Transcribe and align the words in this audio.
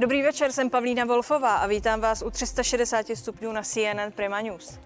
Dobrý 0.00 0.22
večer, 0.22 0.52
jsem 0.52 0.70
Pavlína 0.70 1.04
Wolfová 1.04 1.56
a 1.56 1.66
vítám 1.66 2.00
vás 2.00 2.22
u 2.22 2.30
360 2.30 3.06
stupňů 3.14 3.52
na 3.52 3.62
CNN 3.62 4.12
Prima 4.14 4.40
News. 4.40 4.78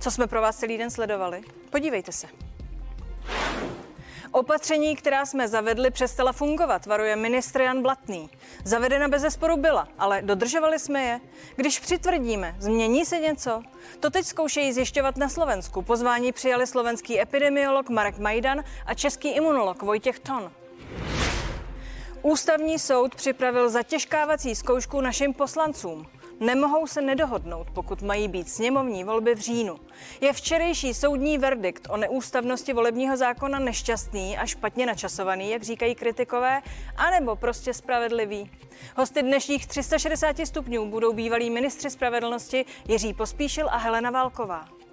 Co 0.00 0.10
jsme 0.10 0.26
pro 0.26 0.40
vás 0.40 0.56
celý 0.56 0.78
den 0.78 0.90
sledovali? 0.90 1.42
Podívejte 1.70 2.12
se. 2.12 2.26
Opatření, 4.30 4.96
která 4.96 5.26
jsme 5.26 5.48
zavedli, 5.48 5.90
přestala 5.90 6.32
fungovat, 6.32 6.86
varuje 6.86 7.16
ministr 7.16 7.60
Jan 7.60 7.82
Blatný. 7.82 8.30
Zavedena 8.64 9.08
bez 9.08 9.22
zesporu 9.22 9.56
byla, 9.56 9.88
ale 9.98 10.22
dodržovali 10.22 10.78
jsme 10.78 11.02
je. 11.02 11.20
Když 11.56 11.80
přitvrdíme, 11.80 12.56
změní 12.58 13.04
se 13.04 13.18
něco? 13.18 13.62
To 14.00 14.10
teď 14.10 14.26
zkoušejí 14.26 14.72
zjišťovat 14.72 15.16
na 15.16 15.28
Slovensku. 15.28 15.82
Pozvání 15.82 16.32
přijali 16.32 16.66
slovenský 16.66 17.20
epidemiolog 17.20 17.88
Marek 17.88 18.18
Majdan 18.18 18.64
a 18.86 18.94
český 18.94 19.28
imunolog 19.28 19.82
Vojtěch 19.82 20.18
Ton. 20.18 20.52
Ústavní 22.26 22.78
soud 22.78 23.14
připravil 23.14 23.70
zatěžkávací 23.70 24.54
zkoušku 24.54 25.00
našim 25.00 25.34
poslancům. 25.34 26.06
Nemohou 26.40 26.86
se 26.86 27.02
nedohodnout, 27.02 27.66
pokud 27.74 28.02
mají 28.02 28.28
být 28.28 28.48
sněmovní 28.48 29.04
volby 29.04 29.34
v 29.34 29.38
říjnu. 29.38 29.76
Je 30.20 30.32
včerejší 30.32 30.94
soudní 30.94 31.38
verdikt 31.38 31.86
o 31.90 31.96
neústavnosti 31.96 32.72
volebního 32.72 33.16
zákona 33.16 33.58
nešťastný 33.58 34.38
a 34.38 34.46
špatně 34.46 34.86
načasovaný, 34.86 35.50
jak 35.50 35.62
říkají 35.62 35.94
kritikové, 35.94 36.62
anebo 36.96 37.36
prostě 37.36 37.74
spravedlivý? 37.74 38.50
Hosty 38.96 39.22
dnešních 39.22 39.66
360 39.66 40.36
stupňů 40.44 40.90
budou 40.90 41.12
bývalí 41.12 41.50
ministři 41.50 41.90
spravedlnosti 41.90 42.64
Jiří 42.88 43.14
Pospíšil 43.14 43.68
a 43.70 43.76
Helena 43.76 44.10
Válková. 44.10 44.83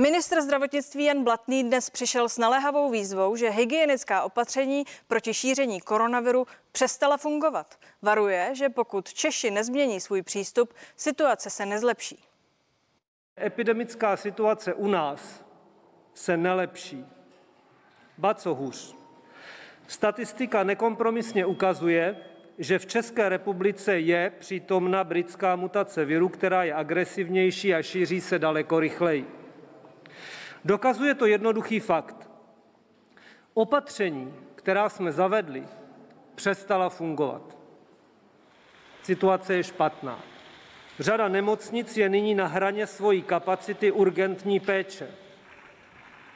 Ministr 0.00 0.40
zdravotnictví 0.40 1.04
Jan 1.04 1.24
Blatný 1.24 1.64
dnes 1.64 1.90
přišel 1.90 2.28
s 2.28 2.38
naléhavou 2.38 2.90
výzvou, 2.90 3.36
že 3.36 3.50
hygienická 3.50 4.22
opatření 4.22 4.84
proti 5.06 5.34
šíření 5.34 5.80
koronaviru 5.80 6.46
přestala 6.72 7.16
fungovat. 7.16 7.78
Varuje, 8.02 8.50
že 8.52 8.68
pokud 8.68 9.12
Češi 9.14 9.50
nezmění 9.50 10.00
svůj 10.00 10.22
přístup, 10.22 10.74
situace 10.96 11.50
se 11.50 11.66
nezlepší. 11.66 12.24
Epidemická 13.44 14.16
situace 14.16 14.74
u 14.74 14.86
nás 14.86 15.44
se 16.14 16.36
nelepší. 16.36 17.06
Ba 18.18 18.34
co 18.34 18.54
hůř. 18.54 18.96
Statistika 19.86 20.64
nekompromisně 20.64 21.46
ukazuje, 21.46 22.16
že 22.58 22.78
v 22.78 22.86
České 22.86 23.28
republice 23.28 24.00
je 24.00 24.32
přítomna 24.38 25.04
britská 25.04 25.56
mutace 25.56 26.04
viru, 26.04 26.28
která 26.28 26.64
je 26.64 26.74
agresivnější 26.74 27.74
a 27.74 27.82
šíří 27.82 28.20
se 28.20 28.38
daleko 28.38 28.80
rychleji. 28.80 29.38
Dokazuje 30.68 31.14
to 31.14 31.26
jednoduchý 31.26 31.80
fakt. 31.80 32.30
Opatření, 33.54 34.34
která 34.54 34.88
jsme 34.88 35.12
zavedli, 35.12 35.64
přestala 36.34 36.88
fungovat. 36.88 37.56
Situace 39.02 39.54
je 39.54 39.64
špatná. 39.64 40.20
Řada 40.98 41.28
nemocnic 41.28 41.96
je 41.96 42.08
nyní 42.08 42.34
na 42.34 42.46
hraně 42.46 42.86
svojí 42.86 43.22
kapacity 43.22 43.92
urgentní 43.92 44.60
péče. 44.60 45.08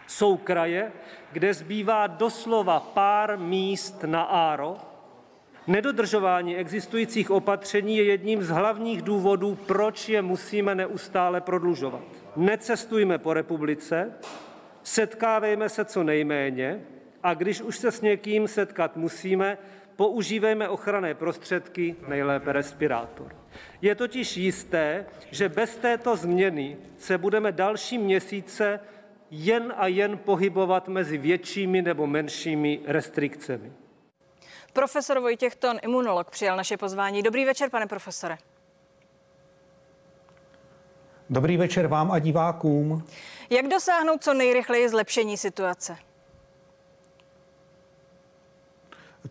Jsou 0.06 0.36
kraje, 0.36 0.92
kde 1.32 1.54
zbývá 1.54 2.06
doslova 2.06 2.80
pár 2.80 3.38
míst 3.38 4.04
na 4.04 4.22
áro. 4.22 4.76
Nedodržování 5.66 6.56
existujících 6.56 7.30
opatření 7.30 7.96
je 7.96 8.04
jedním 8.04 8.42
z 8.42 8.48
hlavních 8.48 9.02
důvodů, 9.02 9.54
proč 9.54 10.08
je 10.08 10.22
musíme 10.22 10.74
neustále 10.74 11.40
prodlužovat 11.40 12.21
necestujme 12.36 13.18
po 13.18 13.34
republice, 13.34 14.12
setkávejme 14.82 15.68
se 15.68 15.84
co 15.84 16.02
nejméně 16.02 16.80
a 17.22 17.34
když 17.34 17.60
už 17.60 17.78
se 17.78 17.92
s 17.92 18.00
někým 18.00 18.48
setkat 18.48 18.96
musíme, 18.96 19.58
používejme 19.96 20.68
ochranné 20.68 21.14
prostředky, 21.14 21.96
nejlépe 22.08 22.52
respirátor. 22.52 23.36
Je 23.82 23.94
totiž 23.94 24.36
jisté, 24.36 25.06
že 25.30 25.48
bez 25.48 25.76
této 25.76 26.16
změny 26.16 26.76
se 26.98 27.18
budeme 27.18 27.52
další 27.52 27.98
měsíce 27.98 28.80
jen 29.30 29.74
a 29.76 29.86
jen 29.86 30.18
pohybovat 30.18 30.88
mezi 30.88 31.18
většími 31.18 31.82
nebo 31.82 32.06
menšími 32.06 32.80
restrikcemi. 32.86 33.72
Profesor 34.72 35.20
Vojtěch 35.20 35.56
Ton, 35.56 35.76
imunolog, 35.82 36.30
přijal 36.30 36.56
naše 36.56 36.76
pozvání. 36.76 37.22
Dobrý 37.22 37.44
večer, 37.44 37.70
pane 37.70 37.86
profesore. 37.86 38.38
Dobrý 41.30 41.56
večer 41.56 41.86
vám 41.86 42.12
a 42.12 42.18
divákům. 42.18 43.04
Jak 43.50 43.68
dosáhnout 43.68 44.24
co 44.24 44.34
nejrychleji 44.34 44.88
zlepšení 44.88 45.36
situace? 45.36 45.96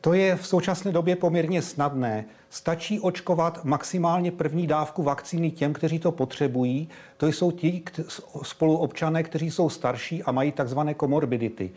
To 0.02 0.14
je 0.14 0.36
v 0.36 0.48
současné 0.48 0.92
době 0.92 1.16
poměrně 1.16 1.62
snadné. 1.62 2.26
Stačí 2.50 3.00
očkovat 3.00 3.64
maximálně 3.66 4.32
první 4.32 4.68
dávku 4.68 5.04
vakcíny 5.04 5.52
těm, 5.52 5.74
kteří 5.74 6.00
to 6.00 6.12
potřebují. 6.12 6.90
To 7.18 7.28
jsou 7.28 7.52
ti 7.52 7.84
spoluobčané, 8.44 9.24
kteří 9.24 9.52
jsou 9.52 9.70
starší 9.70 10.24
a 10.24 10.32
mají 10.32 10.52
takzvané 10.52 10.94
komorbidity. 10.94 11.72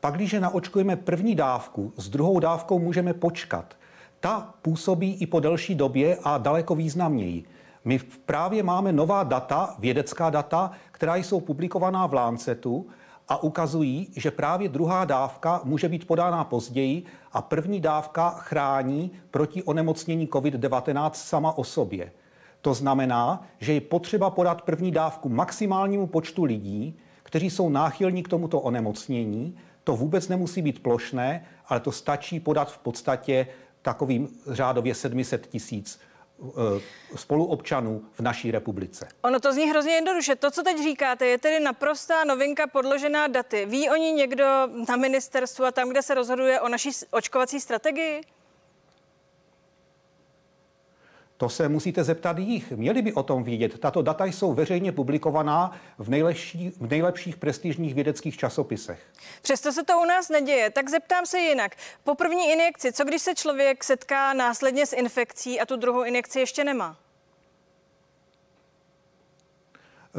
Pak, 0.00 0.14
když 0.14 0.32
naočkujeme 0.32 0.96
první 0.96 1.34
dávku, 1.34 1.92
s 1.96 2.08
druhou 2.08 2.40
dávkou 2.40 2.78
můžeme 2.78 3.14
počkat. 3.14 3.76
Ta 4.20 4.54
působí 4.62 5.14
i 5.14 5.26
po 5.26 5.40
delší 5.40 5.74
době 5.74 6.18
a 6.24 6.38
daleko 6.38 6.74
významněji. 6.74 7.44
My 7.84 7.98
právě 8.24 8.62
máme 8.62 8.92
nová 8.92 9.22
data, 9.22 9.74
vědecká 9.78 10.30
data, 10.30 10.70
která 10.90 11.16
jsou 11.16 11.40
publikovaná 11.40 12.06
v 12.06 12.14
Lancetu 12.14 12.86
a 13.28 13.42
ukazují, 13.42 14.08
že 14.16 14.30
právě 14.30 14.68
druhá 14.68 15.04
dávka 15.04 15.60
může 15.64 15.88
být 15.88 16.06
podána 16.06 16.44
později 16.44 17.04
a 17.32 17.42
první 17.42 17.80
dávka 17.80 18.30
chrání 18.30 19.10
proti 19.30 19.62
onemocnění 19.62 20.28
COVID-19 20.28 21.10
sama 21.14 21.58
o 21.58 21.64
sobě. 21.64 22.12
To 22.60 22.74
znamená, 22.74 23.42
že 23.58 23.72
je 23.72 23.80
potřeba 23.80 24.30
podat 24.30 24.62
první 24.62 24.90
dávku 24.90 25.28
maximálnímu 25.28 26.06
počtu 26.06 26.44
lidí, 26.44 26.98
kteří 27.22 27.50
jsou 27.50 27.68
náchylní 27.68 28.22
k 28.22 28.28
tomuto 28.28 28.60
onemocnění. 28.60 29.56
To 29.84 29.96
vůbec 29.96 30.28
nemusí 30.28 30.62
být 30.62 30.82
plošné, 30.82 31.44
ale 31.66 31.80
to 31.80 31.92
stačí 31.92 32.40
podat 32.40 32.72
v 32.72 32.78
podstatě 32.78 33.46
takovým 33.82 34.28
řádově 34.46 34.94
700 34.94 35.46
tisíc 35.46 36.00
spoluobčanů 37.16 38.02
v 38.12 38.20
naší 38.20 38.50
republice. 38.50 39.08
Ono 39.22 39.40
to 39.40 39.52
zní 39.52 39.70
hrozně 39.70 39.92
jednoduše. 39.92 40.36
To, 40.36 40.50
co 40.50 40.62
teď 40.62 40.82
říkáte, 40.82 41.26
je 41.26 41.38
tedy 41.38 41.60
naprostá 41.60 42.24
novinka 42.24 42.66
podložená 42.66 43.26
daty. 43.26 43.66
Ví 43.66 43.90
oni 43.90 44.12
někdo 44.12 44.44
na 44.88 44.96
ministerstvu 44.96 45.64
a 45.64 45.70
tam, 45.70 45.88
kde 45.88 46.02
se 46.02 46.14
rozhoduje 46.14 46.60
o 46.60 46.68
naší 46.68 46.90
očkovací 47.10 47.60
strategii? 47.60 48.20
To 51.42 51.48
se 51.48 51.68
musíte 51.68 52.04
zeptat 52.04 52.38
jich. 52.38 52.72
Měli 52.72 53.02
by 53.02 53.12
o 53.12 53.22
tom 53.22 53.44
vědět. 53.44 53.78
Tato 53.78 54.02
data 54.02 54.24
jsou 54.24 54.52
veřejně 54.52 54.92
publikovaná 54.92 55.72
v, 55.98 56.10
nejlepší, 56.10 56.70
v 56.80 56.90
nejlepších 56.90 57.36
prestižních 57.36 57.94
vědeckých 57.94 58.36
časopisech. 58.36 59.00
Přesto 59.42 59.72
se 59.72 59.84
to 59.84 60.00
u 60.00 60.04
nás 60.04 60.28
neděje, 60.28 60.70
tak 60.70 60.88
zeptám 60.90 61.26
se 61.26 61.38
jinak. 61.38 61.76
Po 62.04 62.14
první 62.14 62.52
injekci, 62.52 62.92
co 62.92 63.04
když 63.04 63.22
se 63.22 63.34
člověk 63.34 63.84
setká 63.84 64.32
následně 64.32 64.86
s 64.86 64.92
infekcí 64.92 65.60
a 65.60 65.66
tu 65.66 65.76
druhou 65.76 66.04
injekci 66.04 66.40
ještě 66.40 66.64
nemá? 66.64 66.96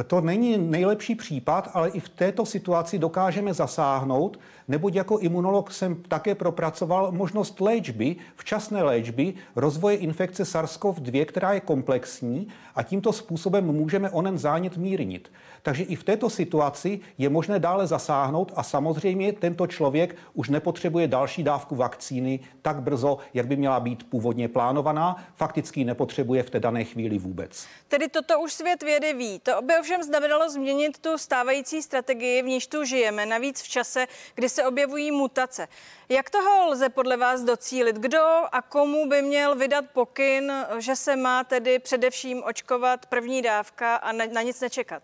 To 0.08 0.22
není 0.22 0.58
nejlepší 0.58 1.16
případ, 1.16 1.70
ale 1.74 1.90
i 1.90 2.00
v 2.00 2.10
této 2.10 2.46
situaci 2.46 3.00
dokážeme 3.00 3.54
zasáhnout, 3.54 4.40
neboť 4.68 4.96
jako 4.96 5.20
imunolog 5.20 5.72
jsem 5.72 5.96
také 5.96 6.36
propracoval 6.36 7.12
možnost 7.12 7.62
léčby, 7.62 8.16
včasné 8.36 8.84
léčby, 8.84 9.34
rozvoje 9.56 9.98
infekce 9.98 10.44
SARS-CoV-2, 10.44 11.26
která 11.26 11.54
je 11.54 11.60
komplexní 11.60 12.48
a 12.76 12.84
tímto 12.84 13.14
způsobem 13.14 13.66
můžeme 13.66 14.10
onen 14.10 14.38
zánět 14.38 14.78
mírnit. 14.78 15.32
Takže 15.62 15.84
i 15.84 15.96
v 15.96 16.04
této 16.04 16.30
situaci 16.30 17.00
je 17.18 17.30
možné 17.30 17.60
dále 17.60 17.88
zasáhnout 17.88 18.52
a 18.56 18.64
samozřejmě 18.64 19.34
tento 19.34 19.68
člověk 19.68 20.16
už 20.34 20.50
nepotřebuje 20.50 21.08
další 21.08 21.44
dávku 21.44 21.76
vakcíny 21.76 22.40
tak 22.62 22.82
brzo, 22.82 23.18
jak 23.34 23.48
by 23.48 23.56
měla 23.56 23.80
být 23.80 24.04
původně 24.10 24.48
plánovaná. 24.48 25.24
Fakticky 25.36 25.86
nepotřebuje 25.86 26.44
v 26.44 26.50
té 26.50 26.60
dané 26.60 26.84
chvíli 26.84 27.18
vůbec. 27.18 27.68
Tedy 27.88 28.10
toto 28.10 28.40
už 28.40 28.54
svět 28.54 28.84
vědy 28.84 29.14
ví. 29.14 29.40
To 29.40 29.62
by 29.62 29.74
ovšem 29.80 30.04
znamenalo 30.04 30.50
změnit 30.50 31.00
tu 31.00 31.18
stávající 31.18 31.82
strategii, 31.82 32.42
v 32.42 32.46
níž 32.46 32.68
tu 32.68 32.84
žijeme, 32.84 33.26
navíc 33.26 33.62
v 33.62 33.68
čase, 33.68 34.06
kdy 34.36 34.50
se 34.54 34.66
objevují 34.66 35.12
mutace. 35.12 35.68
Jak 36.10 36.30
toho 36.30 36.68
lze 36.68 36.90
podle 36.90 37.18
vás 37.18 37.42
docílit? 37.42 37.96
Kdo 37.96 38.24
a 38.52 38.62
komu 38.62 39.10
by 39.10 39.22
měl 39.22 39.56
vydat 39.56 39.86
pokyn, 39.94 40.54
že 40.78 40.96
se 40.96 41.16
má 41.16 41.44
tedy 41.44 41.80
především 41.80 42.44
očkovat 42.44 43.06
první 43.06 43.42
dávka 43.42 43.96
a 43.96 44.12
na, 44.12 44.26
na 44.26 44.42
nic 44.42 44.62
nečekat? 44.62 45.04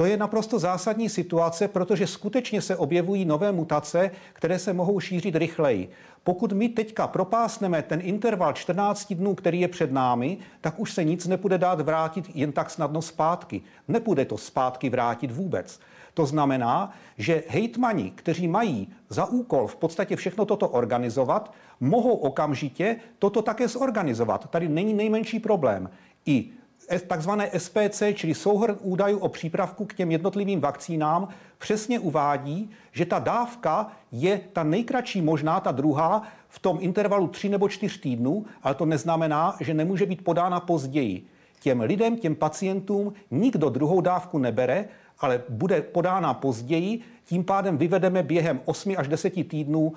To 0.00 0.04
je 0.04 0.16
naprosto 0.16 0.58
zásadní 0.58 1.08
situace, 1.08 1.68
protože 1.68 2.06
skutečně 2.06 2.62
se 2.62 2.76
objevují 2.76 3.24
nové 3.24 3.52
mutace, 3.52 4.10
které 4.32 4.58
se 4.58 4.72
mohou 4.72 5.00
šířit 5.00 5.36
rychleji. 5.36 5.90
Pokud 6.24 6.52
my 6.52 6.68
teďka 6.68 7.06
propásneme 7.06 7.82
ten 7.82 8.00
interval 8.02 8.52
14 8.52 9.12
dnů, 9.14 9.34
který 9.34 9.60
je 9.60 9.68
před 9.68 9.92
námi, 9.92 10.38
tak 10.60 10.80
už 10.80 10.92
se 10.92 11.04
nic 11.04 11.26
nepůjde 11.26 11.58
dát 11.58 11.80
vrátit 11.80 12.24
jen 12.34 12.52
tak 12.52 12.70
snadno 12.70 13.02
zpátky. 13.02 13.62
Nepůjde 13.88 14.24
to 14.24 14.38
zpátky 14.38 14.90
vrátit 14.90 15.30
vůbec. 15.30 15.80
To 16.20 16.26
znamená, 16.26 16.92
že 17.18 17.42
hejtmani, 17.48 18.12
kteří 18.14 18.48
mají 18.48 18.88
za 19.08 19.24
úkol 19.24 19.66
v 19.66 19.76
podstatě 19.76 20.16
všechno 20.16 20.44
toto 20.44 20.68
organizovat, 20.68 21.52
mohou 21.80 22.14
okamžitě 22.14 22.96
toto 23.18 23.42
také 23.42 23.68
zorganizovat. 23.68 24.50
Tady 24.50 24.68
není 24.68 24.94
nejmenší 24.94 25.40
problém. 25.40 25.90
I 26.26 26.44
takzvané 27.06 27.50
SPC, 27.56 28.02
čili 28.14 28.34
souhrn 28.34 28.76
údajů 28.80 29.18
o 29.18 29.28
přípravku 29.28 29.84
k 29.84 29.94
těm 29.94 30.10
jednotlivým 30.10 30.60
vakcínám, 30.60 31.28
přesně 31.58 31.98
uvádí, 31.98 32.70
že 32.92 33.06
ta 33.06 33.18
dávka 33.18 33.92
je 34.12 34.40
ta 34.52 34.62
nejkratší 34.62 35.22
možná, 35.22 35.60
ta 35.60 35.72
druhá, 35.72 36.22
v 36.48 36.58
tom 36.58 36.78
intervalu 36.80 37.28
3 37.28 37.48
nebo 37.48 37.68
4 37.68 38.00
týdnů, 38.00 38.44
ale 38.62 38.74
to 38.74 38.86
neznamená, 38.86 39.56
že 39.60 39.74
nemůže 39.74 40.06
být 40.06 40.24
podána 40.24 40.60
později. 40.60 41.26
Těm 41.60 41.80
lidem, 41.80 42.16
těm 42.16 42.34
pacientům 42.34 43.12
nikdo 43.30 43.70
druhou 43.70 44.00
dávku 44.00 44.38
nebere, 44.38 44.84
ale 45.18 45.42
bude 45.48 45.82
podána 45.82 46.34
později, 46.34 47.00
tím 47.24 47.44
pádem 47.44 47.78
vyvedeme 47.78 48.22
během 48.22 48.60
8 48.64 48.94
až 48.98 49.08
10 49.08 49.48
týdnů 49.48 49.92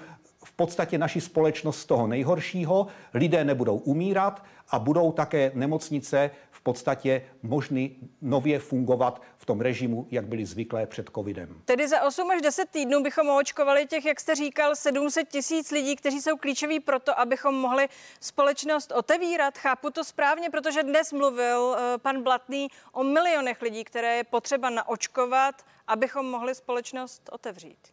v 0.53 0.55
podstatě 0.55 0.97
naši 0.97 1.21
společnost 1.21 1.79
z 1.79 1.85
toho 1.85 2.07
nejhoršího, 2.07 2.87
lidé 3.13 3.43
nebudou 3.43 3.77
umírat 3.77 4.43
a 4.69 4.79
budou 4.79 5.11
také 5.11 5.51
nemocnice 5.53 6.31
podstatě 6.63 7.25
možný 7.43 8.09
nově 8.21 8.59
fungovat 8.59 9.21
v 9.37 9.45
tom 9.45 9.61
režimu, 9.61 10.07
jak 10.11 10.25
byli 10.27 10.45
zvyklé 10.45 10.85
před 10.85 11.09
covidem. 11.15 11.61
Tedy 11.65 11.87
za 11.87 12.01
8 12.01 12.31
až 12.31 12.41
10 12.41 12.69
týdnů 12.69 13.03
bychom 13.03 13.29
očkovali 13.29 13.85
těch, 13.85 14.05
jak 14.05 14.19
jste 14.19 14.35
říkal, 14.35 14.75
700 14.75 15.29
tisíc 15.29 15.71
lidí, 15.71 15.95
kteří 15.95 16.21
jsou 16.21 16.37
klíčoví 16.37 16.79
pro 16.79 16.99
to, 16.99 17.19
abychom 17.19 17.55
mohli 17.55 17.87
společnost 18.19 18.91
otevírat. 18.91 19.57
Chápu 19.57 19.89
to 19.89 20.03
správně, 20.03 20.49
protože 20.49 20.83
dnes 20.83 21.13
mluvil 21.13 21.75
eh, 21.77 21.97
pan 21.97 22.23
Blatný 22.23 22.67
o 22.91 23.03
milionech 23.03 23.61
lidí, 23.61 23.83
které 23.83 24.17
je 24.17 24.23
potřeba 24.23 24.69
naočkovat, 24.69 25.65
abychom 25.87 26.25
mohli 26.25 26.55
společnost 26.55 27.29
otevřít. 27.31 27.92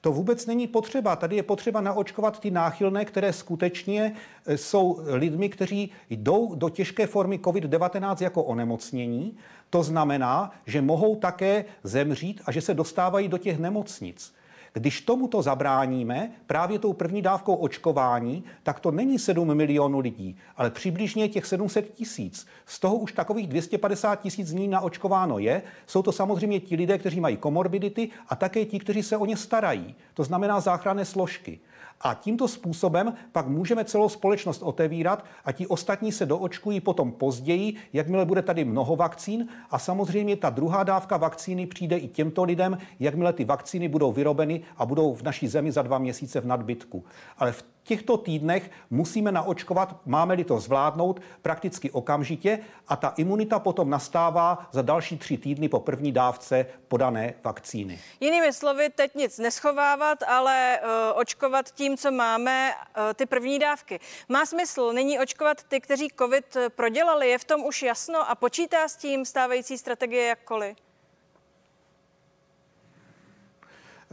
To 0.00 0.12
vůbec 0.12 0.46
není 0.46 0.66
potřeba. 0.66 1.16
Tady 1.16 1.36
je 1.36 1.42
potřeba 1.42 1.80
naočkovat 1.80 2.40
ty 2.40 2.50
náchylné, 2.50 3.04
které 3.04 3.32
skutečně 3.32 4.14
e, 4.46 4.56
jsou 4.56 5.00
lidmi, 5.06 5.48
kteří 5.48 5.90
jdou 6.10 6.54
do 6.54 6.68
těžké 6.68 7.06
formy 7.06 7.38
COVID-19 7.38 8.16
jako 8.22 8.42
onemocnění. 8.42 9.36
To 9.70 9.82
znamená, 9.82 10.50
že 10.66 10.82
mohou 10.82 11.16
také 11.16 11.64
zemřít 11.82 12.40
a 12.46 12.52
že 12.52 12.60
se 12.60 12.74
dostávají 12.74 13.28
do 13.28 13.38
těch 13.38 13.58
nemocnic. 13.58 14.34
Když 14.78 15.00
tomuto 15.00 15.42
zabráníme 15.42 16.30
právě 16.46 16.78
tou 16.78 16.92
první 16.92 17.22
dávkou 17.22 17.54
očkování, 17.54 18.44
tak 18.62 18.80
to 18.80 18.90
není 18.90 19.18
7 19.18 19.54
milionů 19.54 19.98
lidí, 19.98 20.36
ale 20.56 20.70
přibližně 20.70 21.28
těch 21.28 21.46
700 21.46 21.94
tisíc. 21.94 22.46
Z 22.66 22.80
toho 22.80 22.96
už 22.96 23.12
takových 23.12 23.46
250 23.46 24.20
tisíc 24.20 24.50
dní 24.50 24.68
naočkováno 24.68 25.38
je. 25.38 25.62
Jsou 25.86 26.02
to 26.02 26.12
samozřejmě 26.12 26.60
ti 26.60 26.76
lidé, 26.76 26.98
kteří 26.98 27.20
mají 27.20 27.36
komorbidity 27.36 28.08
a 28.28 28.36
také 28.36 28.64
ti, 28.64 28.78
kteří 28.78 29.02
se 29.02 29.16
o 29.16 29.26
ně 29.26 29.36
starají. 29.36 29.94
To 30.14 30.24
znamená 30.24 30.60
záchranné 30.60 31.04
složky. 31.04 31.60
A 32.00 32.14
tímto 32.14 32.48
způsobem 32.48 33.12
pak 33.32 33.46
můžeme 33.46 33.84
celou 33.84 34.08
společnost 34.08 34.62
otevírat 34.62 35.24
a 35.44 35.52
ti 35.52 35.66
ostatní 35.66 36.12
se 36.12 36.26
doočkují 36.26 36.80
potom 36.80 37.12
později, 37.12 37.74
jakmile 37.92 38.24
bude 38.24 38.42
tady 38.42 38.64
mnoho 38.64 38.96
vakcín. 38.96 39.48
A 39.70 39.78
samozřejmě 39.78 40.36
ta 40.36 40.50
druhá 40.50 40.84
dávka 40.84 41.16
vakcíny 41.16 41.66
přijde 41.66 41.96
i 41.96 42.08
těmto 42.08 42.44
lidem, 42.44 42.78
jakmile 43.00 43.32
ty 43.32 43.44
vakcíny 43.44 43.88
budou 43.88 44.12
vyrobeny 44.12 44.60
a 44.76 44.86
budou 44.86 45.14
v 45.14 45.22
naší 45.22 45.48
zemi 45.48 45.72
za 45.72 45.82
dva 45.82 45.98
měsíce 45.98 46.40
v 46.40 46.46
nadbytku. 46.46 47.04
Ale 47.38 47.52
v 47.52 47.62
těchto 47.88 48.16
týdnech 48.16 48.70
musíme 48.90 49.32
naočkovat, 49.32 49.96
máme-li 50.06 50.44
to 50.44 50.60
zvládnout, 50.60 51.20
prakticky 51.42 51.90
okamžitě 51.90 52.58
a 52.88 52.96
ta 52.96 53.14
imunita 53.16 53.58
potom 53.58 53.90
nastává 53.90 54.68
za 54.72 54.82
další 54.82 55.18
tři 55.18 55.38
týdny 55.38 55.68
po 55.68 55.80
první 55.80 56.12
dávce 56.12 56.66
podané 56.88 57.34
vakcíny. 57.44 58.00
Jinými 58.20 58.52
slovy, 58.52 58.88
teď 58.90 59.14
nic 59.14 59.38
neschovávat, 59.38 60.22
ale 60.22 60.80
uh, 60.82 61.20
očkovat 61.20 61.70
tím, 61.70 61.96
co 61.96 62.10
máme, 62.10 62.72
uh, 62.72 63.14
ty 63.14 63.26
první 63.26 63.58
dávky. 63.58 64.00
Má 64.28 64.46
smysl 64.46 64.92
nyní 64.92 65.20
očkovat 65.20 65.62
ty, 65.62 65.80
kteří 65.80 66.08
COVID 66.18 66.56
prodělali, 66.68 67.28
je 67.28 67.38
v 67.38 67.44
tom 67.44 67.64
už 67.64 67.82
jasno 67.82 68.30
a 68.30 68.34
počítá 68.34 68.88
s 68.88 68.96
tím 68.96 69.24
stávající 69.24 69.78
strategie 69.78 70.26
jakkoliv? 70.26 70.87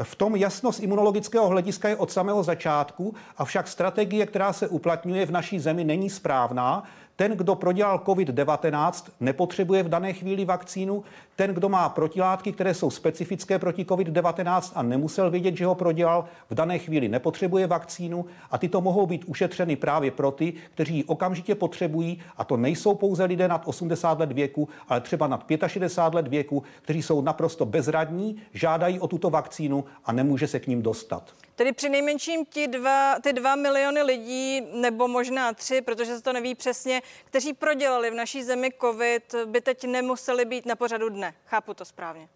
V 0.03 0.15
tom 0.15 0.35
jasno 0.35 0.71
z 0.71 0.79
imunologického 0.79 1.47
hlediska 1.47 1.89
je 1.89 1.95
od 1.95 2.11
samého 2.11 2.43
začátku, 2.43 3.15
avšak 3.37 3.67
strategie, 3.67 4.25
která 4.25 4.53
se 4.53 4.67
uplatňuje 4.67 5.25
v 5.25 5.31
naší 5.31 5.59
zemi, 5.59 5.83
není 5.83 6.09
správná. 6.09 6.83
Ten, 7.15 7.31
kdo 7.31 7.55
prodělal 7.55 7.97
COVID-19, 7.97 9.11
nepotřebuje 9.19 9.83
v 9.83 9.89
dané 9.89 10.13
chvíli 10.13 10.45
vakcínu. 10.45 11.03
Ten, 11.35 11.53
kdo 11.53 11.69
má 11.69 11.89
protilátky, 11.89 12.51
které 12.51 12.73
jsou 12.73 12.89
specifické 12.89 13.59
proti 13.59 13.83
COVID-19 13.83 14.71
a 14.75 14.83
nemusel 14.83 15.31
vědět, 15.31 15.57
že 15.57 15.65
ho 15.65 15.75
prodělal, 15.75 16.25
v 16.49 16.55
dané 16.55 16.79
chvíli 16.79 17.09
nepotřebuje 17.09 17.67
vakcínu 17.67 18.25
a 18.51 18.57
tyto 18.57 18.81
mohou 18.81 19.05
být 19.05 19.23
ušetřeny 19.25 19.75
právě 19.75 20.11
pro 20.11 20.31
ty, 20.31 20.53
kteří 20.73 20.95
ji 20.95 21.03
okamžitě 21.03 21.55
potřebují 21.55 22.21
a 22.37 22.43
to 22.43 22.57
nejsou 22.57 22.95
pouze 22.95 23.23
lidé 23.23 23.47
nad 23.47 23.61
80 23.65 24.19
let 24.19 24.31
věku, 24.31 24.69
ale 24.87 25.01
třeba 25.01 25.27
nad 25.27 25.45
65 25.67 26.15
let 26.15 26.27
věku, 26.27 26.63
kteří 26.81 27.03
jsou 27.03 27.21
naprosto 27.21 27.65
bezradní, 27.65 28.41
žádají 28.53 28.99
o 28.99 29.07
tuto 29.07 29.29
vakcínu 29.29 29.85
a 30.05 30.11
nemůže 30.11 30.47
se 30.47 30.59
k 30.59 30.67
ním 30.67 30.81
dostat. 30.81 31.33
Tedy 31.55 31.71
při 31.71 31.89
nejmenším 31.89 32.45
ti 32.45 32.67
dva, 32.67 33.19
ty 33.19 33.33
dva 33.33 33.55
miliony 33.55 34.01
lidí, 34.01 34.61
nebo 34.73 35.07
možná 35.07 35.53
tři, 35.53 35.81
protože 35.81 36.15
se 36.15 36.21
to 36.21 36.33
neví 36.33 36.55
přesně, 36.55 37.01
kteří 37.25 37.53
prodělali 37.53 38.11
v 38.11 38.13
naší 38.13 38.43
zemi 38.43 38.69
COVID, 38.81 39.35
by 39.45 39.61
teď 39.61 39.83
nemuseli 39.83 40.45
být 40.45 40.65
na 40.65 40.75
pořadu 40.75 41.09
dne. 41.09 41.33
Chápu 41.45 41.73
to 41.73 41.85
správně. 41.85 42.29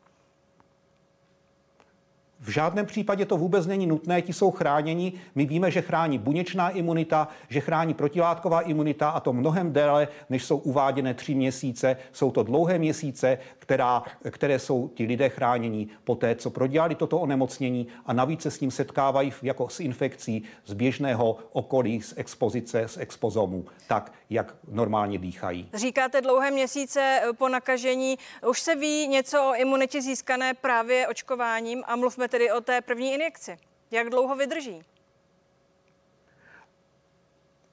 V 2.42 2.50
žádném 2.50 2.86
případě 2.86 3.26
to 3.26 3.38
vůbec 3.38 3.68
není 3.68 3.88
nutné, 3.88 4.22
ti 4.22 4.34
jsou 4.34 4.52
chráněni. 4.52 5.14
My 5.36 5.46
víme, 5.46 5.72
že 5.72 5.82
chrání 5.82 6.18
buněčná 6.18 6.70
imunita, 6.70 7.28
že 7.50 7.60
chrání 7.60 7.94
protilátková 7.94 8.62
imunita 8.62 9.10
a 9.10 9.20
to 9.20 9.34
mnohem 9.34 9.74
déle, 9.74 10.08
než 10.30 10.46
jsou 10.46 10.58
uváděné 10.58 11.14
tři 11.14 11.36
měsíce. 11.36 11.98
Jsou 12.12 12.32
to 12.32 12.44
dlouhé 12.44 12.80
měsíce, 12.80 13.38
která, 13.60 14.04
které 14.32 14.60
jsou 14.60 14.88
ti 14.88 15.06
lidé 15.06 15.30
chráněni 15.30 15.88
po 16.04 16.16
té, 16.16 16.36
co 16.36 16.50
prodělali 16.50 16.96
toto 16.96 17.20
onemocnění 17.20 17.88
a 18.06 18.14
navíc 18.14 18.42
se 18.42 18.52
s 18.52 18.60
ním 18.60 18.72
setkávají 18.72 19.34
jako 19.42 19.70
s 19.70 19.80
infekcí 19.80 20.44
z 20.66 20.74
běžného 20.74 21.38
okolí, 21.52 22.02
z 22.02 22.14
expozice, 22.18 22.88
z 22.88 22.98
expozomu, 22.98 23.66
tak, 23.88 24.14
jak 24.30 24.56
normálně 24.72 25.18
dýchají. 25.18 25.70
Říkáte 25.74 26.22
dlouhé 26.22 26.52
měsíce 26.52 27.22
po 27.38 27.50
nakažení. 27.50 28.18
Už 28.50 28.62
se 28.62 28.76
ví 28.76 29.08
něco 29.08 29.44
o 29.44 29.56
imunitě 29.56 30.02
získané 30.02 30.54
právě 30.54 31.08
očkováním 31.08 31.84
a 31.88 31.96
mluvme 31.96 32.29
tedy 32.30 32.52
o 32.52 32.62
té 32.62 32.82
první 32.82 33.14
injekci. 33.14 33.58
Jak 33.92 34.10
dlouho 34.10 34.36
vydrží? 34.36 34.82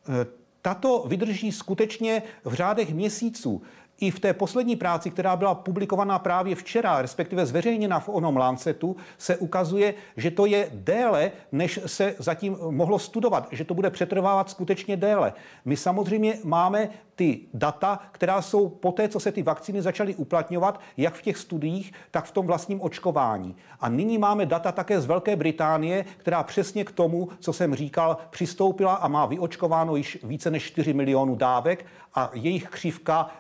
Eh, 0.08 0.26
tato 0.62 1.04
vydrží 1.06 1.52
skutečně 1.52 2.22
v 2.44 2.54
řádech 2.54 2.94
měsíců. 2.94 3.62
I 4.00 4.10
v 4.10 4.20
té 4.20 4.32
poslední 4.32 4.76
práci, 4.76 5.10
která 5.10 5.36
byla 5.36 5.54
publikovaná 5.54 6.18
právě 6.18 6.54
včera, 6.54 7.02
respektive 7.02 7.46
zveřejněna 7.46 8.00
v 8.00 8.08
onom 8.08 8.36
Lancetu, 8.36 8.96
se 9.18 9.36
ukazuje, 9.36 9.94
že 10.16 10.30
to 10.30 10.46
je 10.46 10.70
déle, 10.74 11.32
než 11.52 11.80
se 11.86 12.14
zatím 12.18 12.56
mohlo 12.70 12.98
studovat, 12.98 13.48
že 13.50 13.64
to 13.64 13.74
bude 13.74 13.90
přetrvávat 13.90 14.50
skutečně 14.50 14.96
déle. 14.96 15.32
My 15.64 15.76
samozřejmě 15.76 16.38
máme 16.44 16.88
ty 17.14 17.40
data, 17.54 18.00
která 18.12 18.42
jsou 18.42 18.68
po 18.68 18.92
té, 18.92 19.08
co 19.08 19.20
se 19.20 19.32
ty 19.32 19.42
vakcíny 19.42 19.82
začaly 19.82 20.14
uplatňovat, 20.14 20.80
jak 20.96 21.14
v 21.14 21.22
těch 21.22 21.36
studiích, 21.36 21.92
tak 22.10 22.24
v 22.24 22.32
tom 22.32 22.46
vlastním 22.46 22.82
očkování. 22.82 23.56
A 23.80 23.88
nyní 23.88 24.18
máme 24.18 24.46
data 24.46 24.72
také 24.72 25.00
z 25.00 25.06
Velké 25.06 25.36
Británie, 25.36 26.04
která 26.16 26.42
přesně 26.42 26.84
k 26.84 26.92
tomu, 26.92 27.28
co 27.40 27.52
jsem 27.52 27.74
říkal, 27.74 28.16
přistoupila 28.30 28.94
a 28.94 29.08
má 29.08 29.26
vyočkováno 29.26 29.96
již 29.96 30.18
více 30.22 30.50
než 30.50 30.62
4 30.62 30.92
milionů 30.92 31.36
dávek 31.36 31.86
a 32.14 32.30
jejich 32.34 32.68
křivka 32.68 33.30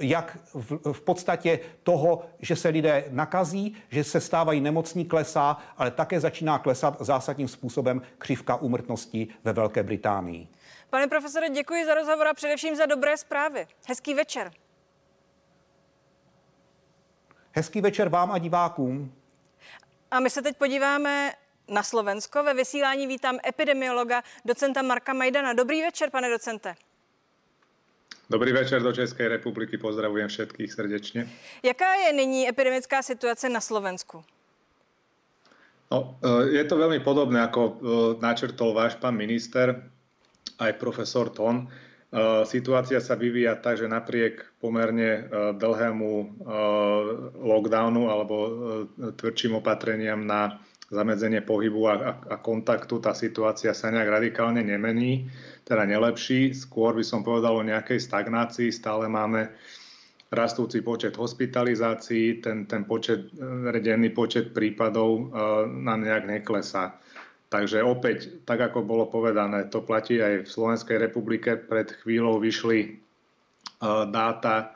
jak 0.00 0.38
v, 0.54 0.92
v 0.92 1.00
podstatě 1.00 1.60
toho, 1.82 2.26
že 2.38 2.56
se 2.56 2.68
lidé 2.68 3.04
nakazí, 3.10 3.76
že 3.90 4.04
se 4.04 4.20
stávají 4.20 4.60
nemocní, 4.60 5.04
klesá, 5.04 5.56
ale 5.76 5.90
také 5.90 6.20
začíná 6.20 6.58
klesat 6.58 6.96
zásadním 7.00 7.48
způsobem 7.48 8.02
křivka 8.18 8.56
úmrtnosti 8.56 9.28
ve 9.44 9.52
Velké 9.52 9.82
Británii. 9.82 10.48
Pane 10.90 11.06
profesore, 11.06 11.50
děkuji 11.50 11.86
za 11.86 11.94
rozhovor 11.94 12.28
a 12.28 12.34
především 12.34 12.76
za 12.76 12.86
dobré 12.86 13.16
zprávy. 13.16 13.66
Hezký 13.86 14.14
večer. 14.14 14.52
Hezký 17.52 17.80
večer 17.80 18.08
vám 18.08 18.32
a 18.32 18.38
divákům. 18.38 19.14
A 20.10 20.20
my 20.20 20.30
se 20.30 20.42
teď 20.42 20.56
podíváme 20.56 21.32
na 21.68 21.82
Slovensko. 21.82 22.42
Ve 22.42 22.54
vysílání 22.54 23.06
vítám 23.06 23.38
epidemiologa, 23.48 24.22
docenta 24.44 24.82
Marka 24.82 25.12
Majdana. 25.12 25.52
Dobrý 25.52 25.82
večer, 25.82 26.10
pane 26.10 26.30
docente. 26.30 26.74
Dobrý 28.34 28.50
večer 28.52 28.82
do 28.82 28.92
České 28.92 29.28
republiky, 29.28 29.78
pozdravujem 29.78 30.28
všetkých 30.28 30.72
srdečně. 30.72 31.28
Jaká 31.62 31.94
je 31.94 32.12
nyní 32.12 32.48
epidemická 32.48 33.02
situace 33.02 33.48
na 33.48 33.60
Slovensku? 33.60 34.24
No, 35.90 36.18
e, 36.18 36.58
je 36.58 36.64
to 36.66 36.74
veľmi 36.74 36.98
podobné, 37.06 37.38
ako 37.46 37.62
e, 37.62 37.72
načrtol 38.18 38.74
váš 38.74 38.98
pán 38.98 39.14
minister, 39.14 39.86
aj 40.58 40.72
profesor 40.82 41.30
Ton. 41.30 41.62
E, 41.62 41.66
Situácia 42.42 42.98
sa 42.98 43.14
vyvíja 43.14 43.54
tak, 43.54 43.78
že 43.78 43.86
napriek 43.86 44.42
pomerne 44.58 45.30
dlhému 45.54 46.42
lockdownu 47.38 48.10
alebo 48.10 48.34
tvrdším 49.14 49.62
opatreniam 49.62 50.26
na 50.26 50.58
zamedzenie 50.92 51.40
pohybu 51.40 51.80
a, 51.88 51.94
a 52.28 52.36
kontaktu, 52.40 53.00
tá 53.00 53.16
situácia 53.16 53.72
sa 53.72 53.88
nejak 53.88 54.20
radikálne 54.20 54.60
nemení, 54.60 55.28
teda 55.64 55.88
nelepší. 55.88 56.52
Skôr 56.52 56.92
by 56.92 57.04
som 57.04 57.24
povedal 57.24 57.56
o 57.56 57.64
nejakej 57.64 58.04
stagnácii. 58.04 58.68
Stále 58.68 59.08
máme 59.08 59.48
rastúci 60.34 60.82
počet 60.82 61.14
hospitalizácií, 61.14 62.42
ten, 62.42 62.66
ten 62.66 62.84
počet, 62.84 63.30
denný 63.80 64.10
počet 64.10 64.50
prípadov 64.50 65.30
nám 65.70 66.02
nejak 66.02 66.26
neklesá. 66.26 66.98
Takže 67.48 67.86
opäť, 67.86 68.42
tak 68.42 68.58
ako 68.66 68.82
bolo 68.82 69.06
povedané, 69.06 69.70
to 69.70 69.78
platí 69.86 70.18
aj 70.18 70.42
v 70.42 70.48
Slovenskej 70.50 70.98
republike. 70.98 71.54
Pred 71.54 72.02
chvíľou 72.02 72.42
vyšli 72.42 72.98
dáta 74.10 74.73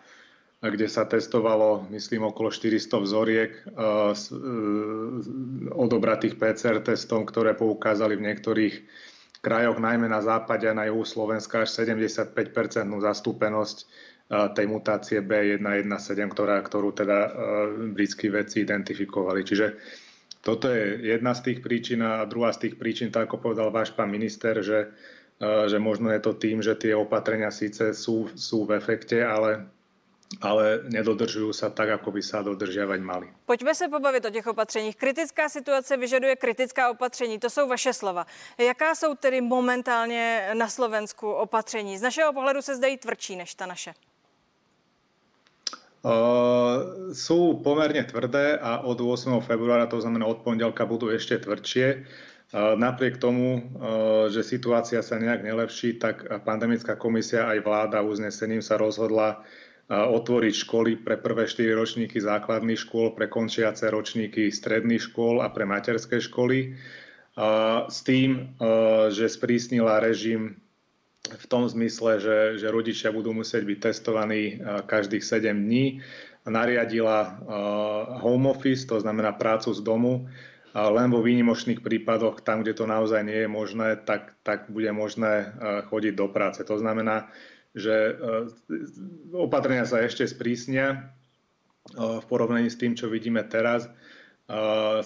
kde 0.58 0.90
sa 0.90 1.06
testovalo, 1.06 1.86
myslím, 1.94 2.26
okolo 2.26 2.50
400 2.50 3.06
vzoriek 3.06 3.52
eh, 3.54 3.70
eh, 3.70 4.14
odobratých 5.70 6.34
PCR 6.34 6.82
testov, 6.82 7.30
ktoré 7.30 7.54
poukázali 7.54 8.18
v 8.18 8.26
niektorých 8.26 8.74
krajoch, 9.38 9.78
najmä 9.78 10.10
na 10.10 10.18
západe 10.18 10.66
a 10.66 10.74
na 10.74 10.90
juhu 10.90 11.06
Slovenska, 11.06 11.62
až 11.62 11.70
75% 11.86 12.34
zastúpenosť 12.90 13.78
eh, 13.78 13.86
tej 14.50 14.66
mutácie 14.66 15.22
B117, 15.22 16.34
ktorá, 16.34 16.58
ktorú 16.58 16.90
teda 16.90 17.18
britskí 17.94 18.26
vedci 18.26 18.66
identifikovali. 18.66 19.46
Čiže 19.46 19.66
toto 20.42 20.74
je 20.74 21.06
jedna 21.06 21.38
z 21.38 21.54
tých 21.54 21.58
príčin 21.62 22.02
a 22.02 22.26
druhá 22.26 22.50
z 22.50 22.66
tých 22.66 22.74
príčin, 22.82 23.14
tak 23.14 23.30
ako 23.30 23.46
povedal 23.50 23.70
váš 23.70 23.90
pán 23.94 24.06
minister, 24.06 24.62
že, 24.62 24.94
že 25.42 25.78
možno 25.82 26.14
je 26.14 26.22
to 26.22 26.38
tým, 26.38 26.62
že 26.62 26.78
tie 26.78 26.94
opatrenia 26.94 27.50
síce 27.50 27.90
sú, 27.90 28.30
sú 28.38 28.62
v 28.62 28.78
efekte, 28.78 29.18
ale 29.18 29.66
ale 30.40 30.80
nedodržují 30.82 31.54
se 31.54 31.70
tak, 31.70 31.88
jako 31.88 32.10
by 32.10 32.22
se 32.22 32.36
dodržiavať 32.42 33.00
mali. 33.00 33.26
Pojďme 33.46 33.74
se 33.74 33.88
pobavit 33.88 34.24
o 34.24 34.30
těch 34.30 34.46
opatřeních. 34.46 34.96
Kritická 34.96 35.48
situace 35.48 35.96
vyžaduje 35.96 36.36
kritická 36.36 36.90
opatření, 36.90 37.38
to 37.38 37.50
jsou 37.50 37.68
vaše 37.68 37.92
slova. 37.92 38.26
Jaká 38.58 38.94
jsou 38.94 39.14
tedy 39.14 39.40
momentálně 39.40 40.50
na 40.54 40.68
Slovensku 40.68 41.30
opatření? 41.32 41.98
Z 41.98 42.02
našeho 42.02 42.32
pohledu 42.32 42.62
se 42.62 42.76
zdají 42.76 42.96
tvrdší 42.96 43.36
než 43.36 43.54
ta 43.54 43.66
naše. 43.66 43.94
Uh, 45.98 47.10
sú 47.10 47.58
pomerne 47.58 47.98
tvrdé 48.06 48.54
a 48.54 48.86
od 48.86 49.02
8. 49.02 49.42
februára, 49.42 49.90
to 49.90 49.98
znamená 49.98 50.30
od 50.30 50.46
pondelka, 50.46 50.86
budú 50.86 51.10
ešte 51.10 51.42
tvrdšie. 51.42 52.06
Uh, 52.54 52.78
napriek 52.78 53.18
tomu, 53.18 53.58
uh, 53.58 54.30
že 54.30 54.46
situácia 54.46 55.02
sa 55.02 55.18
nejak 55.18 55.42
nelepší, 55.42 55.98
tak 55.98 56.22
pandemická 56.46 56.94
komisia 56.94 57.50
aj 57.50 57.66
vláda 57.66 57.98
uznesením 58.06 58.62
sa 58.62 58.78
rozhodla 58.78 59.42
otvoriť 59.88 60.54
školy 60.68 61.00
pre 61.00 61.16
prvé 61.16 61.48
4 61.48 61.72
ročníky 61.72 62.20
základných 62.20 62.76
škôl, 62.76 63.16
pre 63.16 63.24
končiace 63.24 63.88
ročníky 63.88 64.52
stredných 64.52 65.00
škôl 65.00 65.40
a 65.40 65.48
pre 65.48 65.64
materské 65.64 66.20
školy. 66.20 66.76
S 67.88 67.98
tým, 68.04 68.52
že 69.08 69.32
sprísnila 69.32 70.04
režim 70.04 70.60
v 71.28 71.44
tom 71.48 71.64
zmysle, 71.64 72.20
že, 72.20 72.38
že 72.60 72.68
rodičia 72.68 73.08
budú 73.12 73.32
musieť 73.32 73.64
byť 73.64 73.78
testovaní 73.80 74.60
každých 74.84 75.24
7 75.24 75.56
dní. 75.56 76.04
Nariadila 76.44 77.40
home 78.20 78.52
office, 78.52 78.84
to 78.84 79.00
znamená 79.00 79.32
prácu 79.36 79.72
z 79.72 79.80
domu, 79.80 80.28
len 80.72 81.08
vo 81.08 81.24
výnimočných 81.24 81.80
prípadoch, 81.80 82.44
tam, 82.44 82.60
kde 82.60 82.76
to 82.76 82.84
naozaj 82.84 83.24
nie 83.24 83.44
je 83.44 83.48
možné, 83.48 83.96
tak, 84.04 84.36
tak 84.44 84.68
bude 84.68 84.92
možné 84.92 85.52
chodiť 85.88 86.12
do 86.12 86.28
práce. 86.28 86.60
To 86.60 86.76
znamená, 86.76 87.32
že 87.78 87.94
e, 87.94 88.12
opatrenia 89.32 89.86
sa 89.86 90.02
ešte 90.02 90.26
sprísnia 90.26 90.86
e, 90.90 90.96
v 91.96 92.24
porovnaní 92.26 92.68
s 92.68 92.76
tým, 92.76 92.98
čo 92.98 93.06
vidíme 93.06 93.40
teraz. 93.46 93.86
E, 93.86 93.90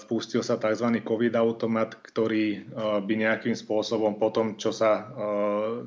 spustil 0.01 0.41
sa 0.41 0.57
tzv. 0.57 0.89
COVID 1.05 1.37
automat, 1.37 2.01
ktorý 2.01 2.67
by 3.05 3.13
nejakým 3.13 3.53
spôsobom 3.53 4.17
po 4.17 4.33
tom, 4.33 4.57
čo 4.57 4.73
sa 4.73 5.13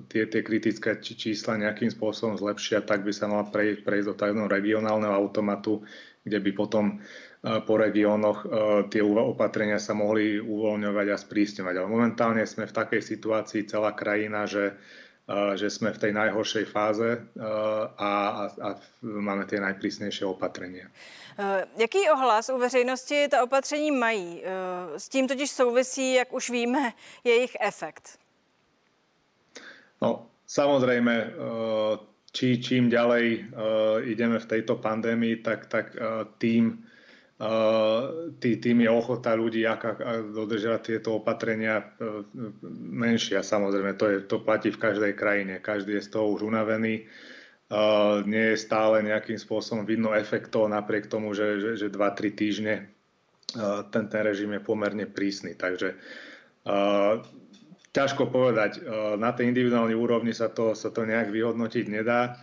tie, 0.07 0.31
tie 0.31 0.43
kritické 0.47 0.97
čísla 1.02 1.59
nejakým 1.59 1.90
spôsobom 1.90 2.38
zlepšia, 2.38 2.87
tak 2.87 3.02
by 3.02 3.12
sa 3.12 3.26
mal 3.26 3.50
prejsť, 3.50 3.83
prejsť 3.83 4.07
do 4.07 4.14
tzv. 4.14 4.43
regionálneho 4.47 5.12
automatu, 5.12 5.83
kde 6.23 6.38
by 6.43 6.50
potom 6.55 7.02
po 7.47 7.78
regiónoch 7.78 8.43
tie 8.90 9.07
opatrenia 9.07 9.78
sa 9.78 9.95
mohli 9.95 10.35
uvoľňovať 10.35 11.07
a 11.14 11.16
sprísňovať. 11.16 11.75
Ale 11.78 11.87
momentálne 11.87 12.43
sme 12.43 12.66
v 12.66 12.75
takej 12.75 13.00
situácii 13.07 13.71
celá 13.71 13.95
krajina, 13.95 14.50
že 14.50 14.75
že 15.54 15.66
sme 15.71 15.90
v 15.90 15.99
tej 15.99 16.12
najhoršej 16.14 16.64
fáze 16.71 17.18
a, 17.99 18.11
a, 18.30 18.42
a 18.62 18.68
máme 19.02 19.42
tie 19.50 19.59
najprísnejšie 19.59 20.23
opatrenia. 20.23 20.87
Jaký 21.76 22.11
ohlas 22.11 22.49
u 22.49 22.59
veřejnosti 22.59 23.28
ta 23.28 23.42
opatření 23.42 23.90
mají? 23.90 24.42
S 24.97 25.09
tím 25.09 25.28
totiž 25.28 25.50
souvisí, 25.50 26.14
jak 26.14 26.33
už 26.33 26.50
víme, 26.50 26.92
jejich 27.25 27.56
efekt. 27.61 28.18
No, 30.02 30.30
samozrejme, 30.47 31.33
či, 32.33 32.62
čím 32.62 32.92
ďalej 32.92 33.50
ideme 34.06 34.38
v 34.38 34.47
tejto 34.47 34.76
pandémii, 34.76 35.37
tak, 35.42 35.66
tak 35.66 35.97
tým 36.38 36.87
tý, 38.40 38.50
tým 38.57 38.81
je 38.81 38.90
ochota 38.90 39.37
ľudí 39.37 39.69
aká, 39.69 39.93
dodržať 40.33 40.97
tieto 40.97 41.21
opatrenia 41.21 41.85
e, 41.85 41.85
menšia. 42.97 43.45
Samozrejme, 43.45 43.93
to, 44.00 44.07
je, 44.09 44.19
to 44.25 44.40
platí 44.40 44.73
v 44.73 44.81
každej 44.81 45.12
krajine. 45.12 45.61
Každý 45.61 46.00
je 46.00 46.07
z 46.09 46.16
toho 46.16 46.33
už 46.33 46.49
unavený. 46.49 47.05
Uh, 47.66 48.23
nie 48.31 48.55
je 48.55 48.62
stále 48.62 49.02
nejakým 49.02 49.43
spôsobom 49.43 49.83
vidno 49.83 50.14
efektov, 50.14 50.71
napriek 50.71 51.11
tomu, 51.11 51.35
že, 51.35 51.59
že, 51.59 51.71
že 51.75 51.90
2-3 51.90 52.31
týždne 52.31 52.75
uh, 53.59 53.83
ten, 53.90 54.07
ten 54.07 54.23
režim 54.23 54.55
je 54.55 54.62
pomerne 54.62 55.02
prísny. 55.02 55.59
Takže 55.59 55.99
uh, 56.62 57.26
ťažko 57.90 58.31
povedať. 58.31 58.87
Na 59.19 59.35
tej 59.35 59.50
individuálnej 59.50 59.99
úrovni 59.99 60.31
sa 60.31 60.47
to, 60.47 60.78
sa 60.78 60.95
to 60.95 61.09
nejak 61.09 61.33
vyhodnotiť 61.33 61.85
nedá 61.90 62.38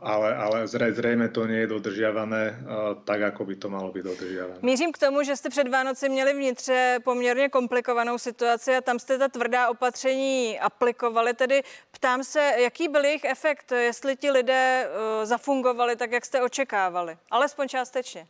ale, 0.00 0.36
ale 0.36 0.66
zřejmě 0.66 1.28
to 1.28 1.46
nie 1.46 1.58
je 1.58 1.66
dodržiavané 1.66 2.58
tak, 3.04 3.20
jako 3.20 3.44
by 3.44 3.54
to 3.56 3.68
malo 3.68 3.92
být 3.92 4.04
dodržiavané. 4.04 4.58
Mířím 4.62 4.92
k 4.92 4.98
tomu, 4.98 5.22
že 5.22 5.36
jste 5.36 5.50
před 5.50 5.68
Vánoci 5.68 6.08
měli 6.08 6.32
vnitře 6.32 6.98
poměrně 7.04 7.48
komplikovanou 7.48 8.18
situaci 8.18 8.76
a 8.76 8.80
tam 8.80 8.98
jste 8.98 9.18
ta 9.18 9.28
tvrdá 9.28 9.68
opatření 9.68 10.58
aplikovali. 10.60 11.34
Tedy 11.34 11.62
ptám 11.90 12.24
se, 12.24 12.52
jaký 12.56 12.88
byl 12.88 13.04
jejich 13.04 13.24
efekt, 13.24 13.72
jestli 13.72 14.16
ti 14.16 14.30
lidé 14.30 14.88
uh, 14.88 15.24
zafungovali 15.24 15.96
tak, 15.96 16.12
jak 16.12 16.24
jste 16.24 16.42
očekávali, 16.42 17.16
alespoň 17.30 17.68
částečně. 17.68 18.26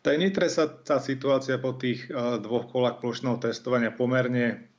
V 0.00 0.02
tej 0.02 0.16
Nitre 0.16 0.48
sa 0.48 0.64
tá 0.64 0.96
situácia 0.96 1.60
po 1.60 1.76
tých 1.76 2.08
dvoch 2.40 2.72
kolách 2.72 3.04
plošného 3.04 3.36
testovania 3.36 3.92
pomerne, 3.92 4.69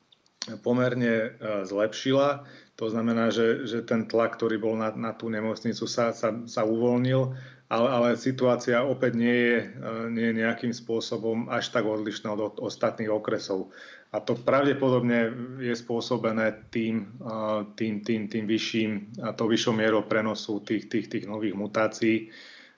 pomerne 0.65 1.37
uh, 1.37 1.61
zlepšila. 1.67 2.47
To 2.81 2.89
znamená, 2.89 3.29
že, 3.29 3.69
že 3.69 3.85
ten 3.85 4.09
tlak, 4.09 4.41
ktorý 4.41 4.57
bol 4.57 4.73
na, 4.73 4.89
na 4.97 5.13
tú 5.13 5.29
nemocnicu, 5.29 5.85
sa, 5.85 6.17
sa, 6.17 6.33
sa 6.49 6.65
uvoľnil, 6.65 7.37
ale, 7.71 7.87
ale 7.87 8.07
situácia 8.19 8.83
opäť 8.83 9.15
nie 9.15 9.31
je, 9.31 9.57
eh, 9.63 10.05
nie 10.11 10.27
je 10.33 10.39
nejakým 10.43 10.73
spôsobom 10.75 11.47
až 11.47 11.71
tak 11.71 11.87
odlišná 11.87 12.35
od, 12.35 12.59
ostatných 12.59 13.07
okresov. 13.07 13.71
A 14.11 14.19
to 14.19 14.35
pravdepodobne 14.35 15.31
je 15.63 15.71
spôsobené 15.71 16.67
tým, 16.67 17.15
eh, 17.23 17.59
tým, 17.79 18.03
tým, 18.03 18.27
tým 18.27 18.43
vyšším, 18.43 19.23
to 19.39 19.47
vyššou 19.47 19.71
mierou 19.71 20.03
prenosu 20.03 20.59
tých, 20.59 20.91
tých, 20.91 21.07
tých 21.07 21.25
nových 21.31 21.55
mutácií, 21.55 22.27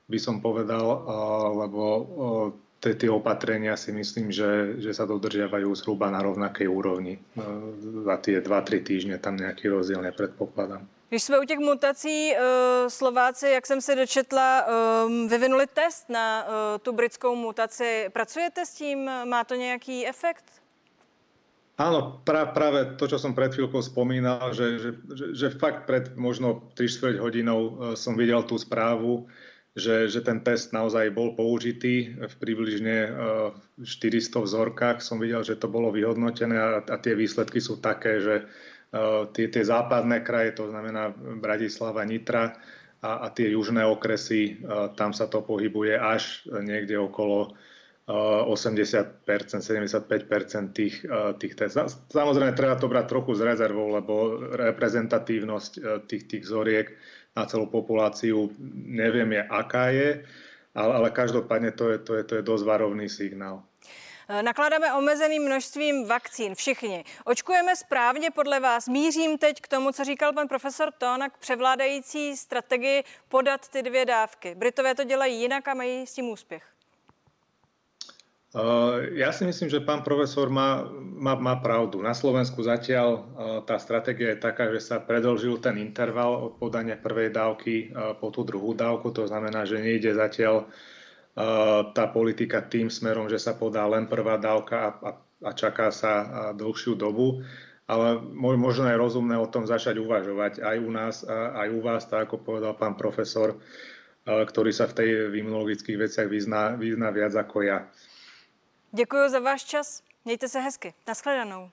by 0.05 0.19
som 0.21 0.45
povedal, 0.45 0.85
eh, 0.85 1.01
lebo 2.83 2.99
tie 2.99 3.09
opatrenia 3.09 3.79
si 3.79 3.95
myslím, 3.95 4.27
že, 4.27 4.75
že 4.83 4.91
sa 4.91 5.07
dodržiavajú 5.07 5.71
zhruba 5.71 6.11
na 6.11 6.19
rovnakej 6.19 6.67
úrovni. 6.67 7.23
Za 7.79 8.19
tie 8.19 8.43
2-3 8.43 8.83
týždne 8.83 9.15
tam 9.15 9.39
nejaký 9.39 9.71
rozdiel 9.71 10.03
nepredpokladám. 10.03 10.83
Když 11.13 11.23
jsme 11.23 11.39
u 11.39 11.45
těch 11.45 11.59
mutací, 11.59 12.33
eh, 12.33 12.39
Slováci, 12.89 13.49
jak 13.49 13.65
jsem 13.65 13.81
se 13.81 13.95
dočetla, 13.95 14.61
eh, 14.61 15.27
vyvinuli 15.27 15.67
test 15.67 16.09
na 16.09 16.41
eh, 16.41 16.79
tu 16.79 16.91
britskou 16.91 17.35
mutaci. 17.35 18.09
Pracujete 18.13 18.65
s 18.65 18.73
tím? 18.73 19.05
Má 19.25 19.43
to 19.43 19.55
nějaký 19.55 20.07
efekt? 20.07 20.43
Áno, 21.77 22.21
pra, 22.23 22.45
práve 22.45 22.85
to, 23.01 23.09
čo 23.09 23.17
som 23.17 23.33
pred 23.33 23.49
chvíľkou 23.49 23.81
spomínal, 23.81 24.53
že, 24.53 24.77
že, 24.77 24.89
že, 25.09 25.25
že 25.33 25.47
fakt 25.57 25.89
pred 25.89 26.13
možno 26.13 26.69
3-4 26.77 27.17
hodinou 27.17 27.77
som 27.97 28.13
videl 28.13 28.45
tú 28.45 28.61
správu, 28.61 29.25
že, 29.73 30.05
že 30.05 30.21
ten 30.21 30.37
test 30.45 30.69
naozaj 30.69 31.09
bol 31.09 31.33
použitý 31.33 32.13
v 32.13 32.35
približne 32.37 33.09
400 33.81 33.89
eh, 33.89 34.41
vzorkách. 34.45 35.01
Som 35.01 35.17
videl, 35.17 35.41
že 35.41 35.57
to 35.57 35.65
bolo 35.65 35.89
vyhodnotené 35.89 36.57
a, 36.57 36.69
a 36.85 36.95
tie 37.01 37.17
výsledky 37.17 37.57
sú 37.57 37.81
také, 37.81 38.21
že 38.21 38.35
uh, 38.45 39.25
tie, 39.33 39.49
tie 39.49 39.63
západné 39.65 40.21
kraje, 40.21 40.53
to 40.61 40.69
znamená 40.69 41.09
Bratislava, 41.17 42.05
Nitra 42.05 42.53
a, 43.01 43.25
a 43.25 43.27
tie 43.33 43.49
južné 43.49 43.81
okresy, 43.81 44.61
uh, 44.61 44.93
tam 44.93 45.09
sa 45.09 45.25
to 45.25 45.41
pohybuje 45.41 45.97
až 45.97 46.45
niekde 46.61 46.93
okolo 47.01 47.57
80%, 48.03 49.23
75% 49.23 50.75
tých, 50.75 51.07
tých 51.39 51.53
testov. 51.55 51.87
Samozrejme, 52.11 52.51
treba 52.51 52.75
to 52.75 52.91
brať 52.91 53.07
trochu 53.07 53.31
s 53.31 53.41
rezervou, 53.47 53.95
lebo 53.95 54.43
reprezentatívnosť 54.59 56.03
tých, 56.11 56.23
tých 56.27 56.43
vzoriek 56.43 56.91
na 57.33 57.49
celú 57.49 57.65
populáciu 57.65 58.53
neviem 58.85 59.29
je, 59.33 59.41
aká 59.49 59.89
je, 59.89 60.21
ale, 60.77 60.93
ale 60.93 61.09
každopádne 61.09 61.73
to 61.73 61.89
je, 61.89 61.97
to, 61.97 62.11
je, 62.17 62.23
to 62.23 62.33
je 62.37 62.43
dosť 62.45 62.63
varovný 62.65 63.09
signál. 63.09 63.65
Nakládáme 64.41 64.93
omezeným 64.93 65.43
množstvím 65.45 66.07
vakcín, 66.07 66.55
všichni. 66.55 67.03
Očkujeme 67.25 67.75
správně 67.75 68.31
podle 68.31 68.59
vás. 68.59 68.87
Mířím 68.87 69.37
teď 69.37 69.61
k 69.61 69.67
tomu, 69.67 69.91
co 69.91 70.03
říkal 70.03 70.33
pan 70.33 70.47
profesor 70.47 70.91
Tón, 70.91 71.19
k 71.29 71.37
převládající 71.37 72.37
strategii 72.37 73.03
podat 73.29 73.67
ty 73.67 73.83
dvě 73.83 74.05
dávky. 74.05 74.55
Britové 74.55 74.95
to 74.95 75.03
dělají 75.03 75.41
jinak 75.41 75.67
a 75.67 75.73
mají 75.73 76.07
s 76.07 76.13
tím 76.13 76.29
úspěch. 76.29 76.72
Ja 79.17 79.33
si 79.33 79.49
myslím, 79.49 79.65
že 79.65 79.81
pán 79.81 80.05
profesor 80.05 80.45
má, 80.45 80.85
má, 81.01 81.33
má 81.33 81.57
pravdu. 81.57 82.05
Na 82.05 82.13
Slovensku 82.13 82.61
zatiaľ 82.61 83.25
tá 83.65 83.81
stratégia 83.81 84.37
je 84.37 84.45
taká, 84.45 84.69
že 84.69 84.77
sa 84.77 85.01
predlžil 85.01 85.57
ten 85.57 85.81
interval 85.81 86.37
od 86.37 86.61
podania 86.61 86.93
prvej 86.93 87.33
dávky 87.33 87.89
po 88.21 88.29
tú 88.29 88.45
druhú 88.45 88.77
dávku. 88.77 89.09
To 89.09 89.25
znamená, 89.25 89.65
že 89.65 89.81
nejde 89.81 90.13
zatiaľ 90.13 90.69
tá 91.97 92.05
politika 92.13 92.61
tým 92.61 92.93
smerom, 92.93 93.25
že 93.25 93.41
sa 93.41 93.57
podá 93.57 93.89
len 93.89 94.05
prvá 94.05 94.37
dávka 94.37 94.77
a, 94.85 94.89
a, 95.01 95.11
a 95.49 95.51
čaká 95.57 95.89
sa 95.89 96.13
dlhšiu 96.53 96.93
dobu. 96.93 97.41
Ale 97.89 98.21
možno 98.37 98.85
je 98.85 99.01
rozumné 99.01 99.33
o 99.33 99.49
tom 99.49 99.65
začať 99.65 99.97
uvažovať 99.97 100.61
aj 100.61 100.77
u 100.77 100.89
nás, 100.93 101.15
aj 101.25 101.67
u 101.73 101.81
vás, 101.81 102.05
tak 102.05 102.29
ako 102.29 102.45
povedal 102.45 102.77
pán 102.77 102.93
profesor, 103.01 103.57
ktorý 104.23 104.69
sa 104.69 104.85
v 104.87 104.93
tej 104.93 105.09
imunologických 105.41 105.97
veciach 106.05 106.29
vyzná, 106.29 106.77
vyzná 106.77 107.09
viac 107.09 107.33
ako 107.33 107.65
ja. 107.65 107.89
Děkuji 108.95 109.29
za 109.29 109.39
váš 109.39 109.63
čas. 109.63 110.03
Mějte 110.25 110.49
se 110.49 110.59
hezky. 110.59 110.93
Naschledanou. 111.07 111.69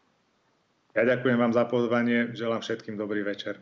Ja 0.96 1.04
ďakujem 1.04 1.38
vám 1.38 1.52
za 1.52 1.64
pozvanie. 1.68 2.34
Želám 2.34 2.60
všetkým 2.64 2.96
dobrý 2.96 3.22
večer. 3.22 3.60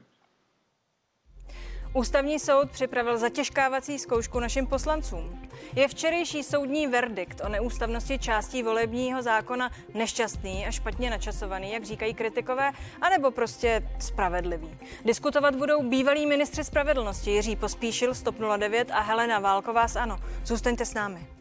Ústavní 1.94 2.38
soud 2.38 2.70
připravil 2.70 3.18
zatěžkávací 3.18 3.98
zkoušku 3.98 4.40
našim 4.40 4.66
poslancům. 4.66 5.48
Je 5.76 5.88
včerejší 5.88 6.42
soudní 6.42 6.86
verdikt 6.86 7.40
o 7.44 7.48
neústavnosti 7.48 8.18
částí 8.18 8.62
volebního 8.62 9.22
zákona 9.22 9.70
nešťastný 9.94 10.66
a 10.66 10.70
špatně 10.70 11.10
načasovaný, 11.10 11.72
jak 11.72 11.84
říkají 11.84 12.14
kritikové, 12.14 12.72
anebo 13.00 13.30
prostě 13.30 13.82
spravedlivý. 13.98 14.70
Diskutovat 15.04 15.56
budou 15.56 15.88
bývalí 15.88 16.26
ministři 16.26 16.64
spravedlnosti 16.64 17.30
Jiří 17.30 17.56
Pospíšil 17.56 18.14
z 18.14 18.22
TOP 18.22 18.36
09 18.56 18.90
a 18.90 19.00
Helena 19.00 19.38
Válková 19.38 19.88
z 19.88 19.96
ANO. 19.96 20.18
Zůstaňte 20.44 20.84
s 20.84 20.94
námi. 20.94 21.37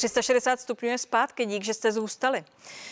360 0.00 0.60
stupňů 0.60 0.88
je 0.88 0.98
zpátky, 0.98 1.46
dík, 1.46 1.64
že 1.64 1.74
jste 1.74 1.92
zůstali. 1.92 2.44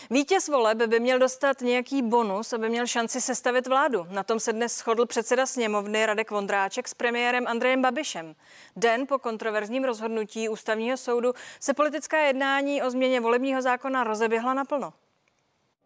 Vítěz 0.09 0.47
voleb 0.47 0.77
by 0.77 0.99
měl 0.99 1.19
dostat 1.19 1.61
nějaký 1.61 2.01
bonus, 2.01 2.53
aby 2.53 2.69
měl 2.69 2.87
šanci 2.87 3.21
sestavit 3.21 3.67
vládu. 3.67 4.07
Na 4.09 4.23
tom 4.23 4.39
se 4.39 4.53
dnes 4.53 4.77
shodl 4.77 5.05
předseda 5.05 5.45
sněmovny 5.45 6.05
Radek 6.05 6.31
Vondráček 6.31 6.87
s 6.87 6.93
premiérem 6.93 7.47
Andrejem 7.47 7.81
Babišem. 7.81 8.35
Den 8.75 9.07
po 9.07 9.19
kontroverzním 9.19 9.83
rozhodnutí 9.83 10.49
ústavního 10.49 10.97
soudu 10.97 11.33
se 11.59 11.73
politická 11.73 12.17
jednání 12.17 12.81
o 12.83 12.89
změně 12.89 13.21
volebního 13.21 13.61
zákona 13.61 14.03
rozeběhla 14.03 14.53
naplno. 14.53 14.93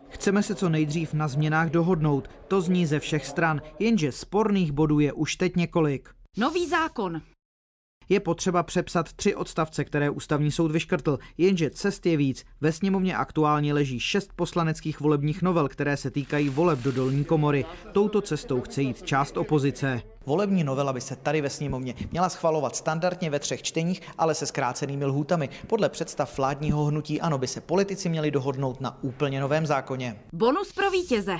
Chceme 0.09 0.43
se 0.43 0.55
co 0.55 0.69
nejdřív 0.69 1.13
na 1.13 1.27
změnách 1.27 1.69
dohodnout. 1.69 2.29
To 2.47 2.61
zní 2.61 2.85
ze 2.85 2.99
všech 2.99 3.25
stran, 3.25 3.61
jenže 3.79 4.11
sporných 4.11 4.71
bodů 4.71 4.99
je 4.99 5.13
už 5.13 5.35
teď 5.35 5.55
několik. 5.55 6.09
Nový 6.37 6.67
zákon 6.67 7.21
je 8.09 8.19
potřeba 8.19 8.63
přepsat 8.63 9.13
tři 9.13 9.35
odstavce, 9.35 9.83
které 9.83 10.09
ústavní 10.09 10.51
soud 10.51 10.71
vyškrtl, 10.71 11.19
jenže 11.37 11.69
cest 11.69 12.05
je 12.05 12.17
víc. 12.17 12.45
Ve 12.61 12.71
sněmovně 12.71 13.15
aktuálně 13.15 13.73
leží 13.73 13.99
šest 13.99 14.29
poslaneckých 14.35 14.99
volebních 14.99 15.41
novel, 15.41 15.69
které 15.69 15.97
se 15.97 16.11
týkají 16.11 16.49
voleb 16.49 16.79
do 16.79 16.91
dolní 16.91 17.23
komory. 17.23 17.65
Touto 17.91 18.21
cestou 18.21 18.61
chce 18.61 18.81
jít 18.81 19.03
část 19.03 19.37
opozice. 19.37 20.01
Volební 20.25 20.63
novela 20.63 20.93
by 20.93 21.01
se 21.01 21.15
tady 21.15 21.41
ve 21.41 21.49
sněmovně 21.49 21.95
měla 22.11 22.29
schvalovat 22.29 22.75
standardně 22.75 23.29
ve 23.29 23.39
třech 23.39 23.63
čteních, 23.63 24.01
ale 24.17 24.35
se 24.35 24.45
zkrácenými 24.45 25.05
lhůtami. 25.05 25.49
Podle 25.67 25.89
představ 25.89 26.37
vládního 26.37 26.85
hnutí 26.85 27.21
ano 27.21 27.37
by 27.37 27.47
se 27.47 27.61
politici 27.61 28.09
měli 28.09 28.31
dohodnout 28.31 28.81
na 28.81 29.03
úplně 29.03 29.41
novém 29.41 29.65
zákoně. 29.65 30.19
Bonus 30.33 30.71
pro 30.71 30.91
vítěze. 30.91 31.37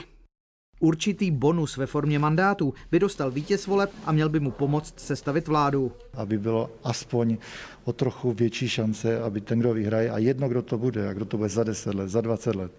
Určitý 0.84 1.32
bonus 1.32 1.78
ve 1.78 1.86
formě 1.86 2.19
mandátů 2.19 2.74
by 2.91 3.00
dostal 3.00 3.32
vítěz 3.32 3.67
voleb 3.67 3.91
a 4.06 4.12
měl 4.12 4.30
by 4.30 4.39
mu 4.39 4.52
pomoct 4.52 5.00
sestavit 5.00 5.48
vládu. 5.48 5.91
Aby 6.13 6.38
bylo 6.38 6.69
aspoň 6.84 7.38
o 7.84 7.93
trochu 7.93 8.34
větší 8.34 8.69
šance, 8.69 9.19
aby 9.19 9.41
ten, 9.41 9.60
kdo 9.60 9.74
vyhraje, 9.74 10.10
a 10.10 10.17
jedno, 10.17 10.50
kdo 10.50 10.62
to 10.62 10.78
bude, 10.78 11.10
a 11.10 11.13
kdo 11.13 11.26
to 11.26 11.38
bude 11.38 11.50
za 11.50 11.63
10 11.63 11.96
let, 11.96 12.10
za 12.10 12.22
20 12.22 12.56
let, 12.56 12.72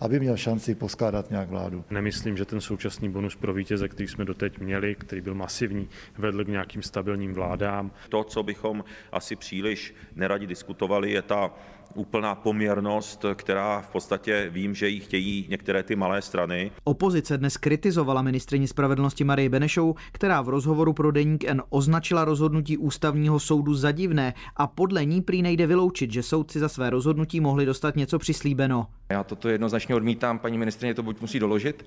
aby 0.00 0.20
měl 0.20 0.36
šanci 0.36 0.74
poskládat 0.74 1.30
nějak 1.30 1.48
vládu. 1.48 1.84
Nemyslím, 1.90 2.36
že 2.36 2.44
ten 2.44 2.60
současný 2.60 3.08
bonus 3.08 3.36
pro 3.36 3.52
vítěze, 3.52 3.88
který 3.88 4.08
jsme 4.08 4.24
doteď 4.24 4.58
měli, 4.58 4.94
který 4.94 5.20
byl 5.20 5.34
masivní, 5.34 5.88
vedl 6.18 6.44
k 6.44 6.48
nějakým 6.48 6.82
stabilním 6.82 7.34
vládám. 7.34 7.90
To, 8.08 8.24
co 8.24 8.42
bychom 8.42 8.84
asi 9.12 9.36
příliš 9.36 9.94
neradi 10.16 10.46
diskutovali, 10.46 11.12
je 11.12 11.22
ta 11.22 11.50
úplná 11.94 12.34
poměrnost, 12.34 13.24
která 13.34 13.80
v 13.80 13.88
podstatě 13.88 14.48
vím, 14.50 14.74
že 14.74 14.88
ji 14.88 15.00
chtějí 15.00 15.46
některé 15.50 15.82
ty 15.82 15.96
malé 15.96 16.22
strany. 16.22 16.70
Opozice 16.84 17.38
dnes 17.38 17.56
kritizovala 17.56 18.22
ministrině 18.22 18.68
spravedlnosti 18.68 19.24
Marie 19.24 19.48
Benešou, 19.48 19.94
která 20.12 20.42
v 20.42 20.48
rozhovoru 20.48 20.92
pro 20.92 21.10
Deník 21.10 21.44
N 21.44 21.62
označila 21.68 22.24
rozhodnutí 22.24 22.78
ústavního 22.78 23.40
soudu 23.40 23.74
za 23.74 23.92
divné 23.92 24.34
a 24.56 24.66
podle 24.66 25.04
ní 25.04 25.22
prý 25.22 25.42
nejde 25.42 25.66
vyloučit, 25.66 26.12
že 26.12 26.22
soudci 26.22 26.58
za 26.58 26.68
své 26.68 26.90
rozhodnutí 26.90 27.40
mohli 27.40 27.66
dostat 27.66 27.96
něco 27.96 28.18
přislíbeno. 28.18 28.86
Já 29.08 29.24
toto 29.24 29.48
jednoznačně 29.48 29.94
odmítám, 29.94 30.38
paní 30.38 30.58
ministrině 30.58 30.94
to 30.94 31.02
buď 31.02 31.20
musí 31.20 31.38
doložit, 31.38 31.86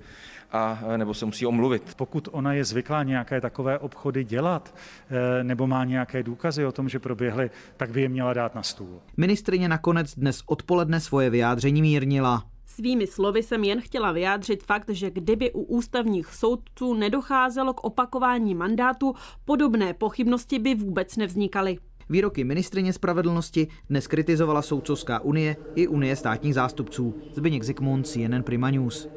a 0.52 0.82
nebo 0.96 1.14
se 1.14 1.26
musí 1.26 1.46
omluvit. 1.46 1.94
Pokud 1.96 2.28
ona 2.32 2.52
je 2.52 2.64
zvyklá 2.64 3.02
nějaké 3.02 3.40
takové 3.40 3.78
obchody 3.78 4.24
dělat, 4.24 4.74
eh, 5.10 5.44
nebo 5.44 5.66
má 5.66 5.84
nějaké 5.84 6.22
důkazy 6.22 6.64
o 6.64 6.72
tom, 6.72 6.88
že 6.88 6.98
proběhly, 6.98 7.50
tak 7.76 7.90
by 7.90 8.02
je 8.02 8.08
měla 8.08 8.32
dát 8.32 8.54
na 8.54 8.62
stůl. 8.62 9.00
Ministrině 9.16 9.68
nakonec 9.68 10.14
dnes 10.14 10.42
odpoledne 10.46 11.00
svoje 11.00 11.30
vyjádření 11.30 11.82
mírnila. 11.82 12.44
Svými 12.66 13.06
slovy 13.06 13.42
jsem 13.42 13.64
jen 13.64 13.80
chtěla 13.80 14.12
vyjádřit 14.12 14.62
fakt, 14.62 14.90
že 14.90 15.10
kdyby 15.10 15.52
u 15.52 15.62
ústavních 15.62 16.26
soudců 16.26 16.94
nedocházelo 16.94 17.74
k 17.74 17.84
opakování 17.84 18.54
mandátu, 18.54 19.14
podobné 19.44 19.94
pochybnosti 19.94 20.58
by 20.58 20.74
vůbec 20.74 21.16
nevznikaly. 21.16 21.78
Výroky 22.10 22.44
ministrině 22.44 22.92
spravedlnosti 22.92 23.68
dnes 23.90 24.06
kritizovala 24.06 24.62
Soudcovská 24.62 25.20
unie 25.20 25.56
i 25.74 25.88
Unie 25.88 26.16
státních 26.16 26.54
zástupců. 26.54 27.22
Zbyněk 27.34 27.62
Zikmund, 27.62 28.06
CNN 28.06 28.42
Prima 28.42 28.70
News. 28.70 29.08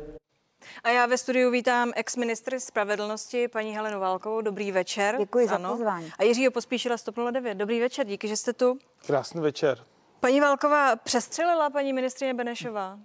A 0.83 0.89
já 0.89 1.05
ve 1.05 1.17
studiu 1.17 1.51
vítám 1.51 1.91
ex-ministry 1.95 2.59
spravedlnosti, 2.59 3.47
paní 3.47 3.75
Helenu 3.75 3.99
Válkovou. 3.99 4.41
Dobrý 4.41 4.71
večer. 4.71 5.15
Děkuji 5.19 5.47
za 5.47 5.59
pozvání. 5.59 6.11
A 6.19 6.23
Jiřího 6.23 6.51
Pospíšila 6.51 6.97
z 6.97 7.05
09. 7.31 7.55
Dobrý 7.55 7.79
večer, 7.79 8.07
díky, 8.07 8.27
že 8.27 8.37
jste 8.37 8.53
tu. 8.53 8.77
Krásný 9.07 9.41
večer. 9.41 9.79
Paní 10.19 10.41
Válková, 10.41 10.95
přestřelila 10.95 11.69
paní 11.69 11.93
ministrině 11.93 12.33
Benešová? 12.33 12.99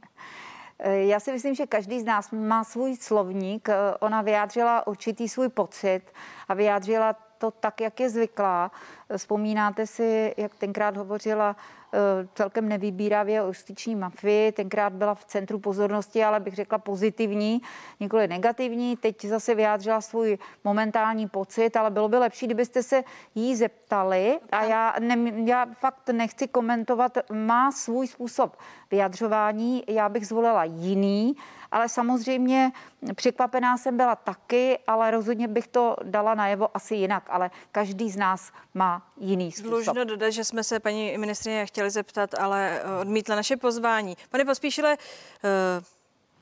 Já 0.85 1.21
si 1.21 1.33
myslím, 1.33 1.55
že 1.55 1.67
každý 1.67 2.01
z 2.01 2.05
nás 2.05 2.31
má 2.31 2.65
svůj 2.65 2.97
slovník. 2.97 3.69
Ona 4.01 4.23
vyjádřila 4.23 4.87
určitý 4.87 5.29
svůj 5.29 5.49
pocit 5.49 6.01
a 6.49 6.55
vyjádřila 6.55 7.17
to 7.39 7.51
tak, 7.51 7.81
jak 7.81 8.01
je 8.01 8.11
zvyklá. 8.11 8.71
Vzpomínáte 9.17 9.87
si, 9.87 10.35
jak 10.37 10.55
tenkrát 10.55 10.97
hovořila 10.97 11.57
Eh, 11.93 12.29
celkem 12.35 12.69
nevybíravě 12.69 13.43
o 13.43 13.47
justiční 13.47 13.95
mafii. 13.95 14.53
Tenkrát 14.53 14.93
byla 14.93 15.15
v 15.15 15.25
centru 15.25 15.59
pozornosti, 15.59 16.25
ale 16.25 16.41
bych 16.41 16.55
řekla 16.55 16.79
pozitivní, 16.79 17.63
nikoli 18.01 18.29
negativní. 18.29 18.97
Teď 18.97 19.25
zase 19.25 19.55
vyjádřila 19.55 20.01
svůj 20.01 20.39
momentální 20.65 21.29
pocit, 21.29 21.77
ale 21.77 21.91
bylo 21.91 22.09
by 22.09 22.19
lepší, 22.19 22.47
kdybyste 22.47 22.83
se 22.83 23.05
jí 23.35 23.57
zeptali. 23.57 24.39
A 24.53 24.65
já, 24.65 24.95
ne, 24.99 25.33
já 25.45 25.67
fakt 25.67 26.09
nechci 26.09 26.49
komentovat, 26.49 27.19
má 27.33 27.73
svůj 27.73 28.07
způsob 28.07 28.57
vyjadřování, 28.91 29.85
já 29.89 30.09
bych 30.09 30.27
zvolila 30.27 30.65
jiný 30.65 31.37
ale 31.71 31.89
samozřejmě 31.89 32.73
překvapená 33.15 33.77
jsem 33.77 33.97
byla 33.97 34.17
taky, 34.17 34.79
ale 34.87 35.11
rozhodně 35.11 35.49
bych 35.49 35.69
to 35.69 35.97
dala 36.03 36.35
najevo 36.35 36.77
asi 36.77 36.95
jinak, 36.95 37.25
ale 37.29 37.51
každý 37.73 38.11
z 38.11 38.17
nás 38.17 38.53
má 38.75 39.13
jiný 39.21 39.53
způsob. 39.53 39.71
Dlužno 39.71 40.05
dodat, 40.05 40.31
že 40.31 40.45
jsme 40.45 40.65
se 40.65 40.81
paní 40.81 41.19
ministrině 41.19 41.67
chtěli 41.67 41.91
zeptat, 41.91 42.35
ale 42.35 42.81
eh, 42.81 43.01
odmítla 43.01 43.37
naše 43.37 43.57
pozvání. 43.57 44.17
Pane 44.31 44.45
Pospíšile, 44.45 44.97
eh, 45.45 45.83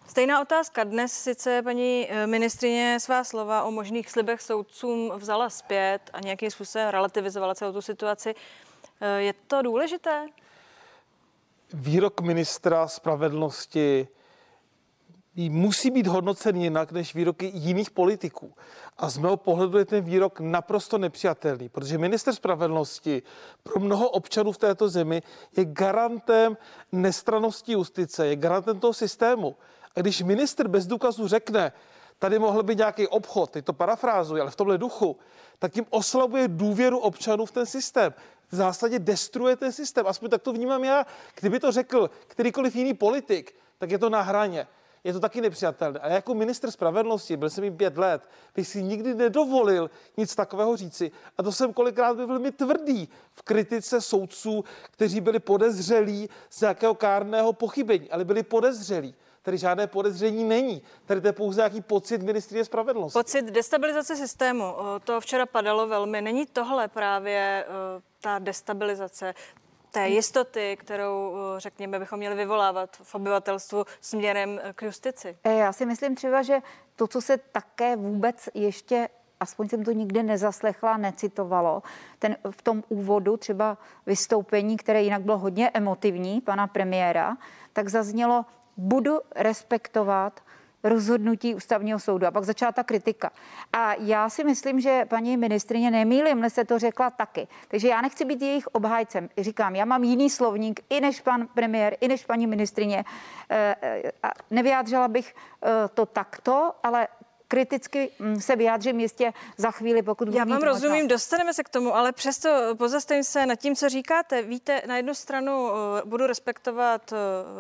Stejná 0.09 0.41
otázka. 0.41 0.85
Dnes 0.85 1.13
sice 1.13 1.63
paní 1.63 2.07
eh, 2.11 2.27
ministrině 2.27 2.99
svá 3.01 3.25
slova 3.25 3.63
o 3.63 3.71
možných 3.71 4.11
slibech 4.11 4.43
soudcům 4.43 5.13
vzala 5.17 5.51
zpět 5.51 6.11
a 6.13 6.21
nějakým 6.21 6.51
způsobem 6.51 6.89
relativizovala 6.89 7.55
celou 7.55 7.73
tu 7.73 7.83
situaci. 7.83 8.35
Je 9.19 9.33
to 9.33 9.63
důležité? 9.63 10.27
Výrok 11.73 12.21
ministra 12.21 12.89
spravedlnosti 12.89 14.09
musí 15.37 15.91
být 15.91 16.07
hodnocen 16.07 16.57
jinak 16.57 16.93
než 16.93 17.15
výroky 17.15 17.51
jiných 17.55 17.91
politiků. 17.91 18.53
A 18.97 19.11
z 19.11 19.19
mého 19.19 19.37
pohledu 19.37 19.79
je 19.79 19.85
ten 19.85 20.05
výrok 20.05 20.41
naprosto 20.41 20.99
nepřijatelný, 20.99 21.69
protože 21.69 21.99
minister 21.99 22.35
spravedlnosti 22.35 23.23
pro 23.63 23.81
mnoho 23.81 24.09
občanů 24.09 24.53
v 24.53 24.59
této 24.59 24.89
zemi 24.89 25.23
je 25.57 25.65
garantem 25.65 26.57
nestranosti 26.93 27.73
justice, 27.73 28.27
je 28.27 28.37
garantem 28.37 28.81
toho 28.81 28.93
systému. 28.93 29.57
A 29.97 30.01
když 30.01 30.23
minister 30.23 30.69
bez 30.69 30.87
důkazu 30.87 31.29
řekne, 31.29 31.73
tady 32.19 32.39
mohl 32.39 32.63
být 32.63 32.79
nějaký 32.79 33.09
obchod, 33.09 33.51
teď 33.51 33.65
to 33.65 33.73
parafrázuji, 33.73 34.41
ale 34.41 34.51
v 34.51 34.57
tomhle 34.57 34.79
duchu, 34.79 35.17
tak 35.59 35.73
tím 35.73 35.87
oslabuje 35.91 36.49
důvěru 36.49 36.99
občanů 36.99 37.47
v 37.47 37.53
ten 37.53 37.67
systém. 37.67 38.15
V 38.51 38.55
zásadě 38.55 38.99
destruuje 38.99 39.57
ten 39.57 39.73
systém. 39.73 40.07
Aspoň 40.07 40.31
tak 40.31 40.43
to 40.43 40.53
vnímám 40.53 40.85
já. 40.85 41.07
Kdyby 41.41 41.61
to 41.61 41.73
řekl 41.73 42.11
kterýkoliv 42.27 42.77
jiný 42.77 42.95
politik, 42.95 43.55
tak 43.79 43.91
je 43.91 43.99
to 43.99 44.11
na 44.11 44.23
hraně 44.23 44.67
je 45.07 45.13
to 45.13 45.21
taky 45.21 45.41
nepřijatelné. 45.41 46.01
A 46.01 46.09
jako 46.09 46.35
minister 46.35 46.71
spravedlnosti, 46.71 47.37
byl 47.37 47.51
jsem 47.51 47.65
jim 47.65 47.77
pět 47.77 47.99
let, 47.99 48.29
bych 48.55 48.69
si 48.69 48.83
nikdy 48.83 49.15
nedovolil 49.15 49.91
nic 50.17 50.35
takového 50.35 50.77
říci. 50.77 51.11
A 51.39 51.43
to 51.43 51.53
jsem 51.53 51.73
kolikrát 51.73 52.17
byl 52.17 52.27
velmi 52.27 52.53
tvrdý 52.53 53.09
v 53.33 53.43
kritice 53.43 54.01
soudců, 54.01 54.65
kteří 54.91 55.21
byli 55.21 55.39
podezřelí 55.39 56.29
z 56.51 56.61
nějakého 56.61 56.95
kárného 56.95 57.53
pochybení, 57.53 58.11
ale 58.11 58.25
byli 58.25 58.43
podezřelí. 58.43 59.15
Tady 59.43 59.59
žádné 59.59 59.87
podezření 59.87 60.45
není. 60.45 60.83
Tady 61.07 61.21
to 61.21 61.27
je 61.27 61.33
pouze 61.33 61.61
nějaký 61.61 61.81
pocit 61.81 62.23
ministrie 62.23 62.65
spravedlnosti. 62.65 63.19
Pocit 63.19 63.45
destabilizace 63.45 64.17
systému, 64.17 64.75
to 65.05 65.21
včera 65.21 65.47
padalo 65.47 65.87
velmi. 65.87 66.23
Není 66.23 66.47
tohle 66.47 66.89
právě 66.89 67.65
ta 68.21 68.39
destabilizace, 68.39 69.35
té 69.97 70.09
jistoty, 70.09 70.77
kterou, 70.81 71.37
eh, 71.37 71.61
řekněme, 71.61 71.99
bychom 71.99 72.19
měli 72.19 72.35
vyvolávat 72.35 72.97
v 73.03 73.15
obyvatelstvu 73.15 73.85
směrem 74.01 74.61
k 74.75 74.83
justici? 74.83 75.39
Eh, 75.45 75.55
já 75.55 75.73
si 75.73 75.87
myslím 75.87 76.15
třeba, 76.15 76.43
že 76.43 76.59
to, 76.97 77.07
co 77.07 77.21
se 77.21 77.39
také 77.39 77.97
vůbec 77.97 78.49
ještě 78.55 79.09
aspoň 79.41 79.69
jsem 79.69 79.85
to 79.85 79.93
nikdy 79.93 80.23
nezaslechla, 80.23 80.97
necitovalo, 80.97 81.83
ten 82.19 82.37
v 82.51 82.63
tom 82.63 82.83
úvodu 82.89 83.37
třeba 83.37 83.79
vystoupení, 84.07 84.77
které 84.77 85.03
jinak 85.03 85.23
bylo 85.23 85.39
hodně 85.39 85.71
emotivní, 85.75 86.41
pana 86.41 86.67
premiéra, 86.67 87.37
tak 87.73 87.89
zaznělo, 87.89 88.45
budu 88.77 89.21
respektovat 89.35 90.41
rozhodnutí 90.89 91.55
ústavního 91.55 91.99
soudu. 91.99 92.27
A 92.27 92.31
pak 92.31 92.45
začala 92.45 92.73
ta 92.73 92.83
kritika. 92.83 93.31
A 93.73 93.95
já 93.95 94.29
si 94.29 94.45
myslím, 94.45 94.81
že 94.81 95.05
paní 95.05 95.37
ministrině 95.37 95.91
nemýlim, 95.91 96.51
se 96.51 96.65
to 96.65 96.79
řekla 96.79 97.11
taky. 97.11 97.49
Takže 97.69 97.89
já 97.89 98.01
nechci 98.01 98.25
být 98.25 98.43
jejich 98.43 98.67
obhájcem. 98.67 99.29
Říkám, 99.39 99.77
já 99.77 99.85
mám 99.85 100.05
jiný 100.05 100.31
slovník 100.31 100.81
i 100.91 101.01
než 101.01 101.21
pan 101.21 101.47
premiér, 101.55 101.97
i 102.01 102.09
než 102.09 102.25
paní 102.25 102.47
ministrině. 102.47 103.05
Eh, 103.51 103.77
eh, 103.83 104.13
nevyjádřila 104.51 105.09
bych 105.09 105.35
eh, 105.63 105.69
to 105.95 106.07
takto, 106.07 106.73
ale 106.83 107.09
kriticky 107.49 108.11
mm, 108.19 108.41
se 108.41 108.57
vyjádřím 108.57 109.01
jistě 109.01 109.33
za 109.57 109.71
chvíli, 109.71 110.03
pokud 110.03 110.35
Já 110.35 110.45
vám 110.45 110.63
rozumím, 110.63 110.93
možnost. 110.93 111.09
dostaneme 111.09 111.55
se 111.55 111.65
k 111.65 111.69
tomu, 111.69 111.97
ale 111.97 112.13
přesto 112.13 112.75
pozastavím 112.79 113.25
se 113.25 113.47
nad 113.47 113.57
tím, 113.57 113.77
co 113.77 113.89
říkáte. 113.89 114.43
Víte, 114.43 114.83
na 114.87 114.97
jednu 114.97 115.15
stranu 115.15 115.71
eh, 115.71 116.03
budu 116.05 116.27
respektovat 116.27 117.13
eh, 117.13 117.17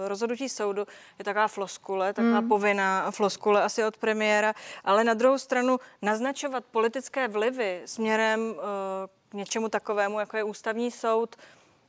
rozhodnutí 0.08 0.48
soudu, 0.48 0.86
je 1.18 1.24
taková 1.24 1.48
floskule, 1.48 2.12
taková 2.12 2.40
mm. 2.40 2.48
povinná 2.48 3.10
floskule 3.10 3.62
asi 3.62 3.84
od 3.84 3.96
premiéra, 3.96 4.54
ale 4.84 5.04
na 5.04 5.14
druhou 5.14 5.38
stranu 5.38 5.78
naznačovat 6.02 6.64
politické 6.64 7.28
vlivy 7.28 7.82
směrem 7.84 8.54
eh, 8.56 8.62
k 9.28 9.34
něčemu 9.34 9.68
takovému, 9.68 10.20
jako 10.20 10.36
je 10.36 10.44
ústavní 10.44 10.90
soud, 10.90 11.36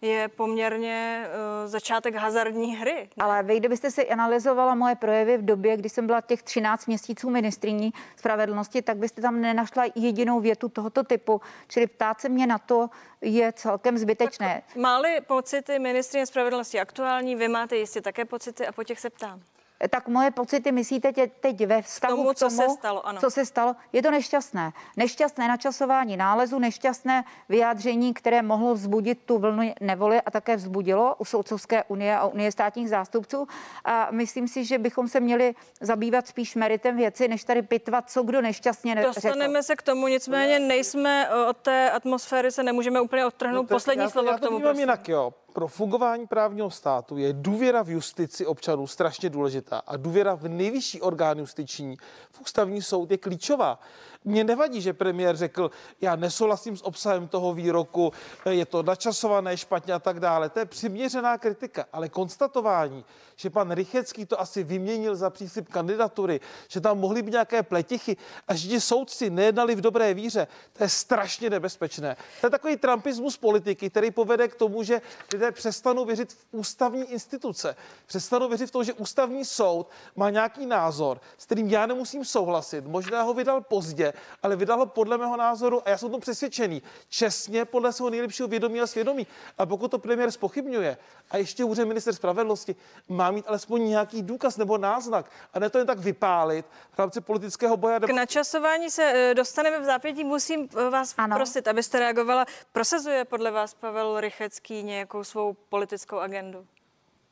je 0.01 0.27
poměrně 0.27 1.27
uh, 1.27 1.69
začátek 1.69 2.15
hazardní 2.15 2.75
hry. 2.75 3.09
Ne? 3.17 3.23
Ale 3.23 3.43
vy, 3.43 3.59
kdybyste 3.59 3.91
si 3.91 4.09
analyzovala 4.09 4.75
moje 4.75 4.95
projevy 4.95 5.37
v 5.37 5.45
době, 5.45 5.77
kdy 5.77 5.89
jsem 5.89 6.07
byla 6.07 6.21
těch 6.21 6.43
13 6.43 6.85
měsíců 6.85 7.29
ministriní 7.29 7.93
spravedlnosti, 8.15 8.81
tak 8.81 8.97
byste 8.97 9.21
tam 9.21 9.41
nenašla 9.41 9.83
jedinou 9.95 10.39
větu 10.39 10.69
tohoto 10.69 11.03
typu. 11.03 11.41
Čili 11.67 11.87
ptát 11.87 12.21
se 12.21 12.29
mě 12.29 12.47
na 12.47 12.57
to 12.57 12.89
je 13.21 13.53
celkem 13.53 13.97
zbytečné. 13.97 14.63
Tak 14.67 14.75
máli 14.75 15.21
pocity 15.27 15.79
ministrině 15.79 16.25
spravedlnosti 16.25 16.79
aktuální, 16.79 17.35
vy 17.35 17.47
máte 17.47 17.75
jistě 17.75 18.01
také 18.01 18.25
pocity 18.25 18.67
a 18.67 18.71
po 18.71 18.83
těch 18.83 18.99
se 18.99 19.09
ptám 19.09 19.41
tak 19.89 20.07
moje 20.07 20.31
pocity 20.31 20.71
myslíte 20.71 21.13
tě, 21.13 21.27
teď 21.39 21.65
ve 21.65 21.81
vztahu 21.81 22.15
tomu, 22.15 22.33
k 22.33 22.39
tomu, 22.39 22.51
co 22.51 22.55
se 22.55 22.69
stalo, 22.69 23.07
ano. 23.07 23.19
co 23.19 23.31
se 23.31 23.45
stalo, 23.45 23.75
je 23.93 24.01
to 24.03 24.11
nešťastné. 24.11 24.71
Nešťastné 24.97 25.47
načasování 25.47 26.17
nálezu, 26.17 26.59
nešťastné 26.59 27.23
vyjádření, 27.49 28.13
které 28.13 28.41
mohlo 28.41 28.73
vzbudit 28.73 29.19
tu 29.25 29.37
vlnu 29.37 29.73
nevoli 29.81 30.21
a 30.21 30.31
také 30.31 30.55
vzbudilo 30.55 31.15
u 31.17 31.25
Soudcovské 31.25 31.83
unie 31.83 32.17
a 32.17 32.27
Unie 32.27 32.51
státních 32.51 32.89
zástupců. 32.89 33.47
A 33.85 34.07
myslím 34.11 34.47
si, 34.47 34.65
že 34.65 34.77
bychom 34.77 35.07
se 35.07 35.19
měli 35.19 35.55
zabývat 35.81 36.27
spíš 36.27 36.55
meritem 36.55 36.97
věci, 36.97 37.27
než 37.27 37.43
tady 37.43 37.61
pitvat, 37.61 38.09
co 38.09 38.23
kdo 38.23 38.41
nešťastně 38.41 38.95
řekl. 38.95 39.07
Dostaneme 39.07 39.63
se 39.63 39.75
k 39.75 39.81
tomu, 39.81 40.07
nicméně 40.07 40.59
nejsme 40.59 41.29
od 41.49 41.57
té 41.57 41.91
atmosféry, 41.91 42.51
se 42.51 42.63
nemůžeme 42.63 43.01
úplně 43.01 43.25
odtrhnout. 43.25 43.69
No 43.69 43.75
Poslední 43.75 44.03
já, 44.03 44.09
slovo 44.09 44.29
já 44.29 44.37
k 44.37 44.39
tomu. 44.39 44.59
To 44.59 44.71
jinak, 44.71 45.09
jo 45.09 45.33
pro 45.57 45.67
fungování 45.67 46.27
právního 46.27 46.71
státu 46.71 47.17
je 47.17 47.33
důvěra 47.33 47.83
v 47.83 47.89
justici 47.89 48.45
občanů 48.45 48.87
strašně 48.87 49.29
důležitá 49.29 49.81
a 49.87 49.97
důvěra 49.97 50.35
v 50.35 50.47
nejvyšší 50.47 51.01
orgán 51.01 51.39
justiční, 51.39 51.97
v 52.31 52.41
ústavní 52.41 52.81
soud 52.81 53.11
je 53.11 53.17
klíčová. 53.17 53.79
Mně 54.25 54.43
nevadí, 54.43 54.81
že 54.81 54.93
premiér 54.93 55.35
řekl, 55.35 55.71
já 56.01 56.15
nesouhlasím 56.15 56.77
s 56.77 56.85
obsahem 56.85 57.27
toho 57.27 57.53
výroku, 57.53 58.11
je 58.49 58.65
to 58.65 58.83
načasované 58.83 59.57
špatně 59.57 59.93
a 59.93 59.99
tak 59.99 60.19
dále. 60.19 60.49
To 60.49 60.59
je 60.59 60.65
přiměřená 60.65 61.37
kritika, 61.37 61.85
ale 61.93 62.09
konstatování, 62.09 63.05
že 63.35 63.49
pan 63.49 63.71
Rychecký 63.71 64.25
to 64.25 64.41
asi 64.41 64.63
vyměnil 64.63 65.15
za 65.15 65.29
příslip 65.29 65.69
kandidatury, 65.69 66.39
že 66.67 66.81
tam 66.81 66.99
mohly 66.99 67.21
být 67.21 67.31
nějaké 67.31 67.63
pletichy 67.63 68.17
a 68.47 68.55
že 68.55 68.69
ti 68.69 68.81
soudci 68.81 69.29
nejednali 69.29 69.75
v 69.75 69.81
dobré 69.81 70.13
víře, 70.13 70.47
to 70.73 70.83
je 70.83 70.89
strašně 70.89 71.49
nebezpečné. 71.49 72.17
To 72.41 72.47
je 72.47 72.51
takový 72.51 72.77
trumpismus 72.77 73.37
politiky, 73.37 73.89
který 73.89 74.11
povede 74.11 74.47
k 74.47 74.55
tomu, 74.55 74.83
že 74.83 75.01
lidé 75.33 75.46
přestanou 75.51 76.05
věřit 76.05 76.33
v 76.33 76.45
ústavní 76.51 77.11
instituce, 77.11 77.75
přestanou 78.05 78.47
věřit 78.49 78.65
v 78.65 78.71
to, 78.71 78.83
že 78.83 78.93
ústavní 78.93 79.45
soud 79.45 79.89
má 80.15 80.29
nějaký 80.29 80.65
názor, 80.65 81.21
s 81.37 81.45
kterým 81.45 81.67
já 81.67 81.85
nemusím 81.85 82.25
souhlasit, 82.25 82.85
možná 82.85 83.21
ho 83.21 83.33
vydal 83.33 83.61
pozdě, 83.61 84.13
ale 84.43 84.55
vydal 84.55 84.79
ho 84.79 84.85
podle 84.85 85.17
mého 85.17 85.37
názoru, 85.37 85.87
a 85.87 85.89
já 85.89 85.97
jsem 85.97 86.07
o 86.07 86.11
tom 86.11 86.21
přesvědčený, 86.21 86.81
čestně 87.09 87.65
podle 87.65 87.93
svého 87.93 88.09
nejlepšího 88.09 88.47
vědomí 88.47 88.81
a 88.81 88.87
svědomí. 88.87 89.27
A 89.57 89.65
pokud 89.65 89.91
to 89.91 89.99
premiér 89.99 90.31
spochybňuje, 90.31 90.97
a 91.31 91.37
ještě 91.37 91.63
hůře 91.63 91.85
minister 91.85 92.13
spravedlnosti, 92.13 92.75
má 93.09 93.31
mít 93.31 93.45
alespoň 93.47 93.89
nějaký 93.89 94.21
důkaz 94.21 94.57
nebo 94.57 94.77
náznak, 94.77 95.31
a 95.53 95.59
ne 95.59 95.69
to 95.69 95.77
jen 95.77 95.87
tak 95.87 95.99
vypálit 95.99 96.65
v 96.91 96.99
rámci 96.99 97.21
politického 97.21 97.77
boje. 97.77 97.99
K 97.99 98.09
načasování 98.09 98.91
se 98.91 99.03
eh, 99.03 99.33
dostaneme 99.33 99.79
v 99.79 99.83
zápětí. 99.83 100.23
Musím 100.23 100.69
eh, 100.77 100.89
vás 100.89 101.13
ano. 101.17 101.35
prosit, 101.35 101.67
abyste 101.67 101.99
reagovala. 101.99 102.45
Prosazuje 102.71 103.25
podle 103.25 103.51
vás 103.51 103.73
Pavel 103.73 104.19
Rychecký 104.19 104.83
nějakou 104.83 105.23
svou 105.27 105.53
politickou 105.69 106.17
agendu? 106.17 106.65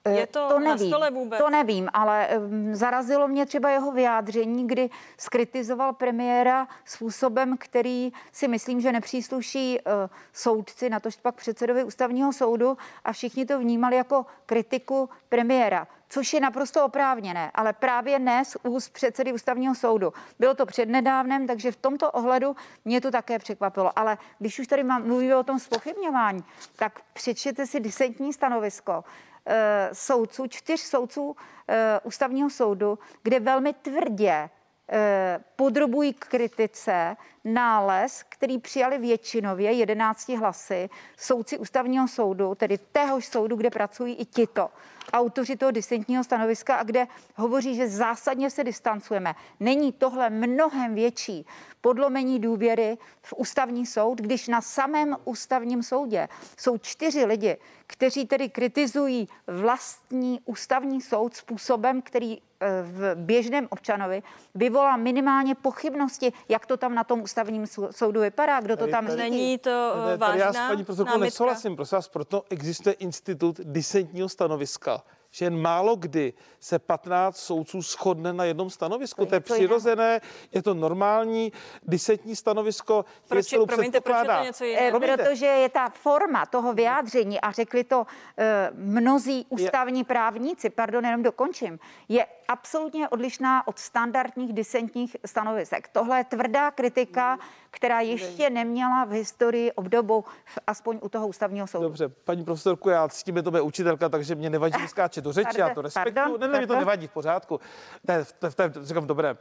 Je 0.09 0.23
eh, 0.23 0.27
to, 0.27 0.49
to 0.49 0.59
nevím, 0.59 0.69
na 0.69 0.77
stole 0.77 1.11
vůbec? 1.11 1.39
To 1.39 1.49
nevím, 1.49 1.89
ale 1.93 2.29
um, 2.37 2.75
zarazilo 2.75 3.27
mě 3.27 3.45
třeba 3.45 3.69
jeho 3.69 3.91
vyjádření, 3.91 4.67
kdy 4.67 4.89
skritizoval 5.17 5.93
premiéra 5.93 6.67
způsobem, 6.85 7.57
který 7.57 8.11
si 8.31 8.47
myslím, 8.47 8.81
že 8.81 8.91
nepřísluší 8.91 9.79
uh, 9.79 9.93
soudci, 10.33 10.89
na 10.89 10.99
tož 10.99 11.15
pak 11.15 11.35
předsedovi 11.35 11.83
ústavního 11.83 12.33
soudu 12.33 12.77
a 13.05 13.13
všichni 13.13 13.45
to 13.45 13.59
vnímali 13.59 13.95
jako 13.95 14.25
kritiku 14.45 15.09
premiéra 15.29 15.87
což 16.09 16.33
je 16.33 16.39
naprosto 16.39 16.85
oprávněné, 16.85 17.51
ale 17.53 17.73
právě 17.73 18.19
ne 18.19 18.45
z 18.45 18.57
úst 18.63 18.89
předsedy 18.89 19.33
ústavního 19.33 19.75
soudu. 19.75 20.13
Bylo 20.39 20.53
to 20.53 20.65
přednedávnem, 20.65 21.47
takže 21.47 21.71
v 21.71 21.75
tomto 21.75 22.11
ohledu 22.11 22.55
mě 22.85 23.01
to 23.01 23.11
také 23.11 23.39
překvapilo. 23.39 23.99
Ale 23.99 24.17
když 24.39 24.59
už 24.59 24.67
tady 24.67 24.83
mám, 24.83 25.07
mluvíme 25.07 25.35
o 25.35 25.43
tom 25.43 25.59
spochybňování, 25.59 26.43
tak 26.75 26.99
přečtěte 27.13 27.65
si 27.67 27.79
disentní 27.79 28.33
stanovisko 28.33 29.03
Eh, 29.47 29.89
soudců, 29.93 30.47
čtyř 30.47 30.79
soudců 30.79 31.35
eh, 31.67 31.99
ústavního 32.03 32.49
soudu, 32.49 32.99
kde 33.23 33.39
velmi 33.39 33.73
tvrdě 33.73 34.49
eh, 34.89 35.39
podrobují 35.55 36.13
kritice 36.13 37.15
nález, 37.45 38.23
který 38.29 38.59
přijali 38.59 38.97
většinově 38.97 39.71
11 39.71 40.29
hlasy 40.29 40.89
soudci 41.17 41.57
ústavního 41.57 42.07
soudu, 42.07 42.55
tedy 42.55 42.77
téhož 42.77 43.25
soudu, 43.25 43.55
kde 43.55 43.69
pracují 43.69 44.15
i 44.15 44.25
tito 44.25 44.69
autoři 45.13 45.55
toho 45.55 45.71
disentního 45.71 46.23
stanoviska 46.23 46.75
a 46.75 46.83
kde 46.83 47.07
hovoří, 47.35 47.75
že 47.75 47.87
zásadně 47.87 48.49
se 48.49 48.63
distancujeme. 48.63 49.35
Není 49.59 49.91
tohle 49.91 50.29
mnohem 50.29 50.95
větší 50.95 51.45
podlomení 51.81 52.39
důvěry 52.39 52.97
v 53.21 53.33
ústavní 53.37 53.85
soud, 53.85 54.21
když 54.21 54.47
na 54.47 54.61
samém 54.61 55.17
ústavním 55.25 55.83
soudě 55.83 56.27
jsou 56.57 56.77
čtyři 56.77 57.25
lidi, 57.25 57.57
kteří 57.87 58.25
tedy 58.25 58.49
kritizují 58.49 59.29
vlastní 59.47 60.41
ústavní 60.45 61.01
soud 61.01 61.35
způsobem, 61.35 62.01
který 62.01 62.37
eh, 62.37 62.67
v 62.81 63.15
běžném 63.15 63.67
občanovi 63.69 64.23
vyvolá 64.55 64.97
minimálně 64.97 65.55
pochybnosti, 65.55 66.33
jak 66.49 66.65
to 66.65 66.77
tam 66.77 66.95
na 66.95 67.03
tom 67.03 67.21
ústavním 67.35 67.67
soudu 67.91 68.21
vypadá, 68.21 68.61
kdo 68.61 68.77
to 68.77 68.87
tam 68.87 69.07
řídí. 69.07 69.17
Není 69.17 69.57
to 69.57 69.91
tady, 69.93 70.13
eh, 70.13 70.17
vážná 70.17 70.45
Já 70.45 70.53
s 70.53 70.67
paní 70.67 70.83
profesorkou 70.85 71.17
nesouhlasím, 71.19 71.75
prosím 71.75 71.95
vás, 71.95 72.07
proto 72.07 72.43
existuje 72.49 72.93
institut 72.93 73.59
disentního 73.63 74.29
stanoviska, 74.29 75.03
že 75.35 75.45
jen 75.45 75.61
málo 75.61 75.95
kdy 75.95 76.33
se 76.59 76.79
15 76.79 77.37
soudců 77.37 77.81
shodne 77.81 78.33
na 78.33 78.43
jednom 78.43 78.69
stanovisku. 78.69 79.21
To 79.21 79.29
To 79.29 79.35
je 79.35 79.37
je 79.37 79.41
to 79.41 79.53
přirozené, 79.53 80.21
je 80.51 80.61
to 80.61 80.73
normální 80.73 81.51
disetní 81.83 82.35
stanovisko. 82.35 83.05
Proč, 83.27 83.47
kterou 83.47 83.65
promiňte, 83.65 84.01
proč 84.01 84.15
je 84.17 84.25
to 84.37 84.43
něco 84.43 84.63
Eh, 84.63 84.67
jiného? 84.67 84.89
Promiňte. 84.99 85.23
Protože 85.23 85.45
je 85.45 85.69
ta 85.69 85.89
forma 85.89 86.45
toho 86.45 86.73
vyjádření, 86.73 87.41
a 87.41 87.51
řekli 87.51 87.83
to 87.83 88.05
eh, 88.37 88.69
mnozí 88.73 89.45
ústavní 89.49 90.03
právníci, 90.03 90.69
pardon, 90.69 91.05
jenom 91.05 91.23
dokončím, 91.23 91.79
je 92.09 92.25
absolutně 92.47 93.09
odlišná 93.09 93.67
od 93.67 93.79
standardních 93.79 94.53
disentních 94.53 95.17
stanovisek. 95.25 95.87
Tohle 95.87 96.17
je 96.17 96.23
tvrdá 96.23 96.71
kritika, 96.71 97.37
která 97.75 97.99
ještě 98.01 98.49
neměla 98.49 99.05
v 99.05 99.09
historii 99.11 99.71
obdobu, 99.71 100.21
v- 100.45 100.59
aspoň 100.67 100.99
u 101.01 101.09
toho 101.09 101.27
ústavního 101.27 101.67
soudu. 101.67 101.83
Dobře, 101.83 102.07
paní 102.09 102.43
profesorku, 102.43 102.89
já 102.89 103.09
s 103.09 103.23
tím 103.23 103.35
je 103.37 103.43
to 103.43 103.51
moje 103.51 103.61
učitelka, 103.61 104.09
takže 104.09 104.35
mě 104.35 104.49
nevadí, 104.49 104.87
skáče 104.87 105.21
do 105.21 105.31
řeči, 105.33 105.59
já 105.59 105.69
to 105.73 105.81
respektuju. 105.81 106.13
pardon, 106.15 106.39
Ne, 106.39 106.47
ne, 106.47 106.57
mě 106.57 106.67
to 106.67 106.75
nevadí, 106.75 107.07
v 107.07 107.11
pořádku. 107.11 107.59
Ne, 108.07 108.23
v, 108.23 108.33
v, 108.49 108.55
v, 108.79 108.85
říkám 108.85 109.03
v 109.03 109.07
dobrém. 109.07 109.37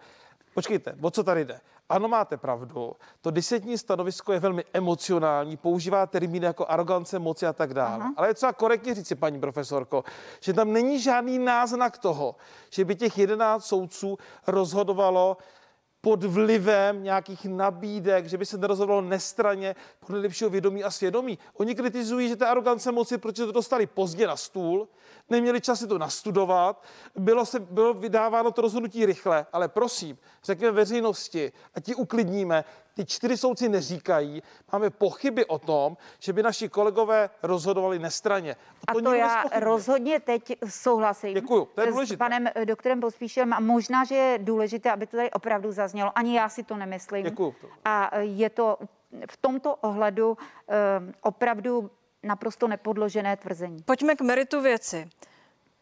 Počkejte, 0.54 0.94
o 1.00 1.10
co 1.10 1.24
tady 1.24 1.44
jde? 1.44 1.60
Ano, 1.88 2.08
máte 2.08 2.36
pravdu. 2.36 2.92
To 3.20 3.30
disetní 3.30 3.78
stanovisko 3.78 4.32
je 4.32 4.40
velmi 4.40 4.64
emocionální, 4.72 5.56
používá 5.56 6.06
termíny 6.06 6.46
jako 6.46 6.66
arogance, 6.68 7.18
moci 7.18 7.46
a 7.46 7.52
tak 7.52 7.74
dále. 7.74 7.94
Aha. 8.00 8.12
Ale 8.16 8.28
je 8.28 8.34
třeba 8.34 8.52
korektně 8.52 8.94
říci, 8.94 9.14
paní 9.14 9.40
profesorko, 9.40 10.04
že 10.40 10.52
tam 10.52 10.72
není 10.72 11.00
žádný 11.00 11.38
náznak 11.38 11.98
toho, 11.98 12.36
že 12.70 12.84
by 12.84 12.94
těch 12.96 13.18
11 13.18 13.64
soudců 13.66 14.18
rozhodovalo 14.46 15.36
pod 16.04 16.24
vlivem 16.24 17.02
nějakých 17.02 17.44
nabídek, 17.44 18.26
že 18.26 18.38
by 18.38 18.46
se 18.46 18.58
nerozhodovalo 18.58 19.00
nestraně 19.00 19.76
podle 20.06 20.20
lepšího 20.20 20.50
vědomí 20.50 20.84
a 20.84 20.90
svědomí. 20.90 21.38
Oni 21.56 21.74
kritizují, 21.74 22.28
že 22.28 22.36
je 22.40 22.46
arogance 22.46 22.92
moci, 22.92 23.18
protože 23.18 23.46
to 23.46 23.52
dostali 23.52 23.86
pozdě 23.86 24.26
na 24.26 24.36
stůl, 24.36 24.88
neměli 25.30 25.60
čas 25.60 25.78
si 25.78 25.86
to 25.86 25.98
nastudovat, 25.98 26.84
bylo, 27.16 27.46
se, 27.46 27.60
bylo 27.60 27.94
vydáváno 27.94 28.50
to 28.50 28.62
rozhodnutí 28.62 29.06
rychle, 29.06 29.46
ale 29.52 29.68
prosím, 29.68 30.18
řekněme 30.44 30.72
veřejnosti 30.72 31.52
a 31.74 31.80
ti 31.80 31.94
uklidníme, 31.94 32.64
ty 32.94 33.04
čtyři 33.06 33.36
soudci 33.36 33.68
neříkají, 33.68 34.42
máme 34.72 34.90
pochyby 34.90 35.44
o 35.44 35.58
tom, 35.58 35.96
že 36.18 36.32
by 36.32 36.42
naši 36.42 36.68
kolegové 36.68 37.30
rozhodovali 37.42 37.98
nestraně. 37.98 38.56
A 38.88 38.92
to, 38.92 38.98
nikdo 38.98 39.12
já 39.12 39.26
nezpochybňuje. 39.26 39.64
rozhodně 39.64 40.20
teď 40.20 40.58
souhlasím 40.68 41.34
Děkuju, 41.34 41.68
to 41.74 41.80
je 41.80 41.86
s 41.86 41.90
důležité. 41.90 42.16
panem 42.16 42.48
eh, 42.54 42.66
doktorem 42.66 43.00
Pospíšilem 43.00 43.52
a 43.52 43.60
možná, 43.60 44.04
že 44.04 44.14
je 44.14 44.38
důležité, 44.38 44.90
aby 44.90 45.06
to 45.06 45.16
tady 45.16 45.30
opravdu 45.30 45.72
zaznělo. 45.72 46.18
Ani 46.18 46.36
já 46.36 46.48
si 46.48 46.62
to 46.62 46.76
nemyslím. 46.76 47.24
Děkuju. 47.24 47.54
A 47.84 48.10
eh, 48.12 48.22
je 48.24 48.50
to 48.50 48.78
v 49.30 49.36
tomto 49.36 49.74
ohledu 49.76 50.38
eh, 50.68 50.74
opravdu 51.20 51.90
naprosto 52.22 52.68
nepodložené 52.68 53.36
tvrzení. 53.36 53.82
Pojďme 53.82 54.14
k 54.16 54.20
meritu 54.20 54.60
věci. 54.60 55.08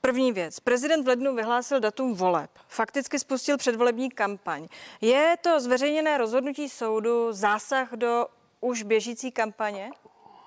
První 0.05 0.33
věc. 0.33 0.61
Prezident 0.61 1.05
v 1.05 1.09
lednu 1.09 1.35
vyhlásil 1.35 1.81
datum 1.81 2.15
voleb. 2.15 2.51
Fakticky 2.69 3.19
spustil 3.19 3.59
předvolební 3.59 4.11
kampaň. 4.11 4.67
Je 5.01 5.37
to 5.41 5.61
zveřejněné 5.61 6.19
rozhodnutí 6.19 6.69
soudu 6.69 7.33
zásah 7.33 7.93
do 7.93 8.27
už 8.61 8.83
běžící 8.83 9.33
kampaně? 9.33 9.91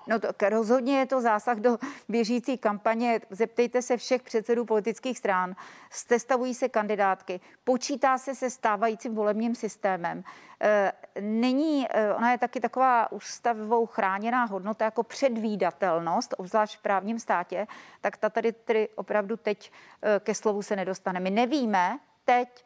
No 0.06 0.18
to 0.18 0.28
rozhodně 0.48 0.98
je 0.98 1.06
to 1.06 1.20
zásah 1.20 1.58
do 1.58 1.78
běžící 2.08 2.58
kampaně. 2.58 3.20
Zeptejte 3.30 3.82
se 3.82 3.96
všech 3.96 4.22
předsedů 4.22 4.64
politických 4.64 5.18
stran. 5.18 5.56
Sestavují 5.90 6.54
se 6.54 6.68
kandidátky. 6.68 7.40
Počítá 7.64 8.18
se 8.18 8.34
se 8.34 8.50
stávajícím 8.50 9.14
volebním 9.14 9.54
systémem. 9.54 10.24
E, 10.60 10.92
Není, 11.20 11.86
e, 11.90 12.14
ona 12.14 12.32
je 12.32 12.38
taky 12.38 12.60
taková 12.60 13.12
ústavou 13.12 13.86
chráněná 13.86 14.44
hodnota 14.44 14.84
jako 14.84 15.02
předvídatelnost, 15.02 16.34
obzvlášť 16.38 16.78
v 16.78 16.82
právním 16.82 17.18
státě, 17.18 17.66
tak 18.00 18.16
ta 18.16 18.30
tady 18.30 18.52
tedy 18.52 18.88
opravdu 18.94 19.36
teď 19.36 19.72
e, 20.02 20.20
ke 20.20 20.34
slovu 20.34 20.62
se 20.62 20.76
nedostane. 20.76 21.20
My 21.20 21.30
nevíme 21.30 21.98
teď, 22.24 22.64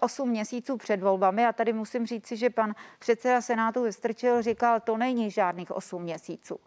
8 0.00 0.28
měsíců 0.28 0.76
před 0.76 1.00
volbami 1.02 1.46
a 1.46 1.52
tady 1.52 1.72
musím 1.72 2.06
říci, 2.06 2.36
že 2.36 2.50
pan 2.50 2.74
předseda 2.98 3.40
Senátu 3.40 3.82
Vystrčil 3.82 4.42
říkal, 4.42 4.80
to 4.80 4.96
není 4.96 5.30
žádných 5.30 5.70
8 5.70 6.02
měsíců. 6.02 6.60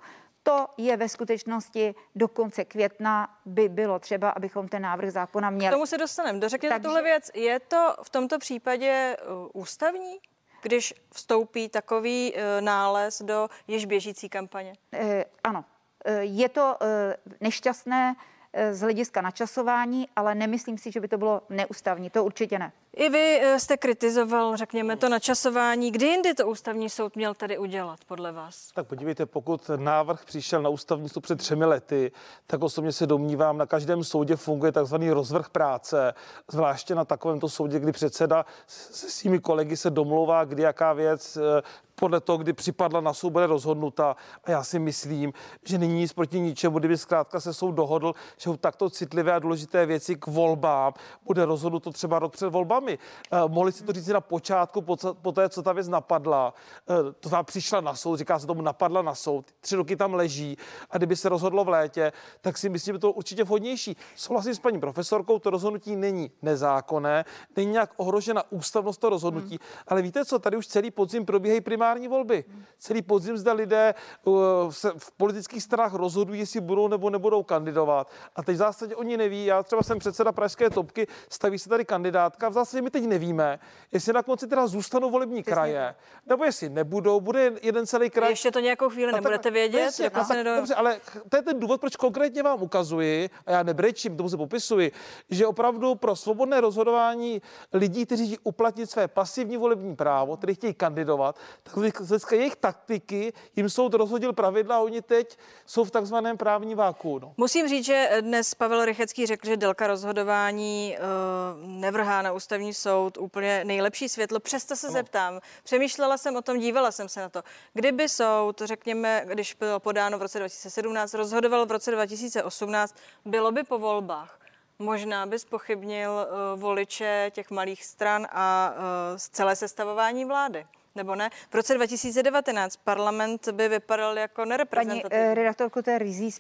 To 0.44 0.68
je 0.78 0.98
ve 0.98 1.10
skutečnosti 1.10 1.96
do 2.16 2.28
konce 2.28 2.66
května 2.66 3.38
by 3.46 3.70
bylo 3.70 4.00
třeba, 4.00 4.30
abychom 4.30 4.68
ten 4.68 4.82
návrh 4.82 5.12
zákona 5.12 5.50
K 5.52 5.54
měli. 5.54 5.74
tomu 5.74 5.86
se 5.86 5.98
dostaneme. 5.98 6.40
Dořekněte 6.40 6.76
Takže- 6.76 6.84
tuhle 6.84 7.04
věc. 7.04 7.32
Je 7.34 7.60
to 7.60 7.96
v 8.04 8.10
tomto 8.10 8.40
případě 8.40 9.18
uh, 9.54 9.62
ústavní, 9.62 10.18
když 10.62 10.94
vstoupí 11.14 11.70
takový 11.70 12.34
uh, 12.34 12.40
nález 12.60 13.22
do 13.22 13.48
již 13.68 13.86
běžící 13.86 14.30
kampaně? 14.30 14.74
Eh, 14.94 15.26
Ano, 15.44 15.66
Eh, 16.06 16.24
je 16.24 16.50
to 16.50 16.78
eh, 16.82 17.16
nešťastné 17.42 18.16
eh, 18.54 18.74
z 18.74 18.82
hlediska 18.82 19.22
načasování, 19.22 20.10
ale 20.16 20.36
nemyslím 20.36 20.78
si, 20.78 20.92
že 20.92 21.00
by 21.00 21.08
to 21.08 21.18
bylo 21.18 21.42
neústavní. 21.50 22.10
To 22.10 22.24
určitě 22.24 22.60
ne. 22.60 22.72
I 22.98 23.10
vy 23.10 23.40
eh, 23.42 23.60
jste 23.60 23.78
kritizoval, 23.78 24.58
řekněme, 24.58 24.98
to 24.98 25.10
načasování. 25.10 25.92
Kdy 25.92 26.06
jindy 26.06 26.34
to 26.34 26.48
ústavní 26.48 26.90
soud 26.90 27.16
měl 27.16 27.34
tady 27.34 27.58
udělat, 27.58 28.00
podle 28.08 28.32
vás? 28.32 28.72
Tak 28.74 28.88
podívejte, 28.88 29.26
pokud 29.26 29.72
návrh 29.76 30.26
přišel 30.26 30.62
na 30.62 30.70
ústavní 30.70 31.10
soud 31.10 31.22
před 31.22 31.36
třemi 31.36 31.66
lety, 31.66 32.12
tak 32.48 32.64
osobně 32.64 32.92
se 32.92 33.08
domnívám, 33.08 33.58
na 33.58 33.66
každém 33.66 34.04
soudě 34.04 34.36
funguje 34.36 34.72
takzvaný 34.72 35.12
rozvrh 35.12 35.50
práce, 35.50 36.14
zvláště 36.52 36.96
na 36.96 37.06
takovémto 37.06 37.50
soudě, 37.50 37.80
kdy 37.80 37.92
předseda 37.92 38.46
se 38.68 39.10
svými 39.10 39.40
kolegy 39.40 39.78
se 39.78 39.90
domlouvá, 39.90 40.44
kdy 40.44 40.64
jaká 40.64 40.94
věc 40.94 41.38
eh, 41.38 41.62
podle 42.00 42.22
toho, 42.22 42.38
kdy 42.38 42.54
připadla 42.54 43.02
na 43.02 43.14
soud, 43.14 43.30
bude 43.30 43.48
rozhodnuta. 43.48 44.16
A 44.44 44.52
já 44.52 44.64
si 44.64 44.80
myslím, 44.80 45.34
že 45.66 45.78
není 45.78 45.94
nic 45.94 46.14
proti 46.14 46.40
ničemu, 46.40 46.80
kdyby 46.80 46.98
zkrátka 46.98 47.40
se 47.40 47.54
soud 47.54 47.72
dohodl, 47.72 48.14
že 48.38 48.50
u 48.50 48.58
takto 48.58 48.90
citlivé 48.90 49.34
a 49.34 49.40
důležité 49.40 49.86
věci 49.86 50.16
k 50.16 50.28
volbám 50.28 50.94
bude 51.26 51.46
rozhodnuto 51.46 51.92
třeba 51.92 52.20
rok 52.20 52.34
před 52.34 52.50
volbami. 52.50 52.87
Eh, 52.94 53.38
mohli 53.48 53.72
si 53.72 53.84
to 53.84 53.94
říct 53.94 54.08
na 54.08 54.22
počátku, 54.22 54.82
po, 54.82 54.98
po 55.22 55.32
té, 55.32 55.50
co 55.50 55.64
ta 55.64 55.74
věc 55.74 55.88
napadla. 55.88 56.54
Eh, 56.90 57.14
to 57.20 57.30
tam 57.30 57.46
přišla 57.46 57.82
na 57.82 57.96
soud, 57.96 58.16
říká 58.16 58.40
se 58.40 58.48
tomu 58.48 58.62
napadla 58.62 59.02
na 59.02 59.16
soud. 59.16 59.46
Tři 59.60 59.76
roky 59.76 59.96
tam 59.96 60.14
leží 60.14 60.58
a 60.90 60.98
kdyby 60.98 61.16
se 61.16 61.30
rozhodlo 61.30 61.64
v 61.64 61.70
létě, 61.70 62.12
tak 62.42 62.58
si 62.58 62.70
myslím, 62.70 62.96
že 62.96 63.00
to 63.00 63.12
určitě 63.12 63.44
vhodnější. 63.44 63.98
Souhlasím 64.16 64.56
s 64.56 64.60
paní 64.60 64.80
profesorkou, 64.80 65.40
to 65.40 65.50
rozhodnutí 65.50 65.96
není 65.96 66.32
nezákonné, 66.42 67.26
není 67.56 67.72
nějak 67.72 67.94
ohrožena 67.98 68.44
ústavnost 68.50 69.02
toho 69.02 69.10
rozhodnutí, 69.10 69.60
ale 69.88 70.02
víte 70.02 70.26
co, 70.26 70.40
tady 70.40 70.58
už 70.58 70.68
celý 70.68 70.92
podzim 70.92 71.26
probíhají 71.26 71.62
primární 71.62 72.08
volby. 72.08 72.46
Celý 72.78 73.02
podzim 73.02 73.38
zde 73.38 73.52
lidé 73.52 73.96
uh, 74.24 74.38
se 74.70 74.92
v 74.98 75.12
politických 75.12 75.64
stranách 75.64 75.94
rozhodují, 75.94 76.40
jestli 76.40 76.62
budou 76.62 76.88
nebo 76.88 77.10
nebudou 77.10 77.44
kandidovat. 77.44 78.12
A 78.36 78.44
teď 78.44 78.56
v 78.56 78.58
zásadě 78.58 78.96
oni 78.96 79.18
neví, 79.18 79.46
já 79.46 79.64
třeba 79.64 79.84
jsem 79.84 80.00
předseda 80.00 80.32
Pražské 80.32 80.70
topky, 80.70 81.08
staví 81.30 81.60
se 81.60 81.70
tady 81.70 81.86
kandidátka, 81.86 82.50
v 82.50 82.54
zásadě 82.54 82.77
my 82.82 82.90
teď 82.90 83.04
nevíme, 83.04 83.60
jestli 83.92 84.14
na 84.14 84.24
konci 84.24 84.48
teda 84.48 84.68
zůstanou 84.68 85.10
volební 85.10 85.44
kraje, 85.44 85.96
nebo 86.26 86.44
jestli 86.44 86.70
nebudou, 86.70 87.20
bude 87.22 87.52
jeden 87.62 87.88
celý 87.88 88.10
kraj. 88.10 88.32
Ještě 88.32 88.52
to 88.52 88.60
nějakou 88.60 88.90
chvíli 88.90 89.12
tak- 89.12 89.22
nebudete 89.22 89.52
vědět, 89.52 89.88
a 89.88 89.92
se 89.92 90.10
tak. 90.10 90.44
Dobře, 90.44 90.76
ale 90.76 91.00
to 91.30 91.38
je 91.38 91.42
ten 91.42 91.60
důvod, 91.60 91.82
proč 91.82 91.96
konkrétně 91.96 92.44
vám 92.44 92.62
ukazuji, 92.62 93.30
a 93.46 93.52
já 93.52 93.64
nebrečím, 93.64 94.18
tomu 94.18 94.30
se 94.30 94.38
popisuji, 94.38 94.92
že 95.30 95.48
opravdu 95.48 95.96
pro 95.96 96.16
svobodné 96.16 96.62
rozhodování 96.62 97.42
lidí, 97.74 98.06
kteří 98.06 98.26
chtějí 98.26 98.40
uplatnit 98.44 98.92
své 98.92 99.08
pasivní 99.08 99.58
volební 99.58 99.96
právo, 99.96 100.38
tedy 100.38 100.56
chtějí 100.56 100.74
kandidovat, 100.74 101.40
tak 101.64 101.74
z 102.02 102.08
hlediska 102.10 102.36
jejich 102.36 102.56
taktiky 102.56 103.34
jim 103.56 103.70
soud 103.70 103.94
rozhodil 103.94 104.34
pravidla 104.34 104.76
a 104.76 104.80
oni 104.80 105.02
teď 105.02 105.38
jsou 105.66 105.84
v 105.84 105.92
takzvaném 105.92 106.38
právním 106.38 106.78
váku. 106.78 107.20
No. 107.20 107.34
Musím 107.38 107.68
říct, 107.68 107.86
že 107.86 108.10
dnes 108.22 108.54
Pavel 108.54 108.86
Rychecký 108.86 109.26
řekl, 109.26 109.48
že 109.48 109.58
délka 109.58 109.88
rozhodování 109.88 110.98
uh, 111.00 111.68
nevrhá 111.70 112.22
na 112.22 112.34
ústavní 112.34 112.67
soud 112.74 113.18
úplně 113.18 113.64
nejlepší 113.66 114.10
světlo. 114.10 114.40
Přesto 114.40 114.76
se 114.76 114.92
zeptám, 114.92 115.40
přemýšlela 115.64 116.18
jsem 116.18 116.36
o 116.36 116.42
tom, 116.42 116.60
dívala 116.60 116.92
jsem 116.92 117.10
se 117.10 117.20
na 117.20 117.30
to. 117.30 117.44
Kdyby 117.74 118.10
soud, 118.10 118.62
řekněme, 118.66 119.22
když 119.26 119.54
bylo 119.54 119.80
podáno 119.80 120.18
v 120.18 120.22
roce 120.22 120.40
2017, 120.40 121.14
rozhodoval 121.14 121.66
v 121.66 121.72
roce 121.72 121.92
2018, 121.92 122.96
bylo 123.26 123.52
by 123.52 123.64
po 123.64 123.80
volbách. 123.80 124.40
Možná 124.80 125.26
by 125.26 125.40
spochybnil 125.40 126.12
uh, 126.12 126.60
voliče 126.60 127.32
těch 127.34 127.52
malých 127.52 127.86
stran 127.86 128.28
a 128.32 128.74
uh, 128.74 129.18
celé 129.18 129.56
sestavování 129.56 130.26
vlády. 130.26 130.66
Nebo 130.96 131.16
ne? 131.16 131.30
V 131.50 131.56
roce 131.56 131.74
2019 131.74 132.78
parlament 132.78 133.48
by 133.52 133.70
vypadal 133.70 134.18
jako 134.18 134.42
Paní 134.42 134.50
nereprezentativní. 134.50 135.24
eh, 135.26 135.34
redaktorko, 135.34 135.82
to 135.82 135.90
je 135.90 136.00
rizí 136.00 136.32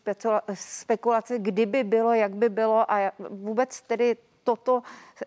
spekulace, 0.53 1.39
kdyby 1.39 1.83
bylo, 1.83 2.13
jak 2.13 2.35
by 2.35 2.49
bylo 2.49 2.91
a 2.91 3.11
vůbec 3.29 3.81
tedy 3.81 4.17
toto 4.47 4.81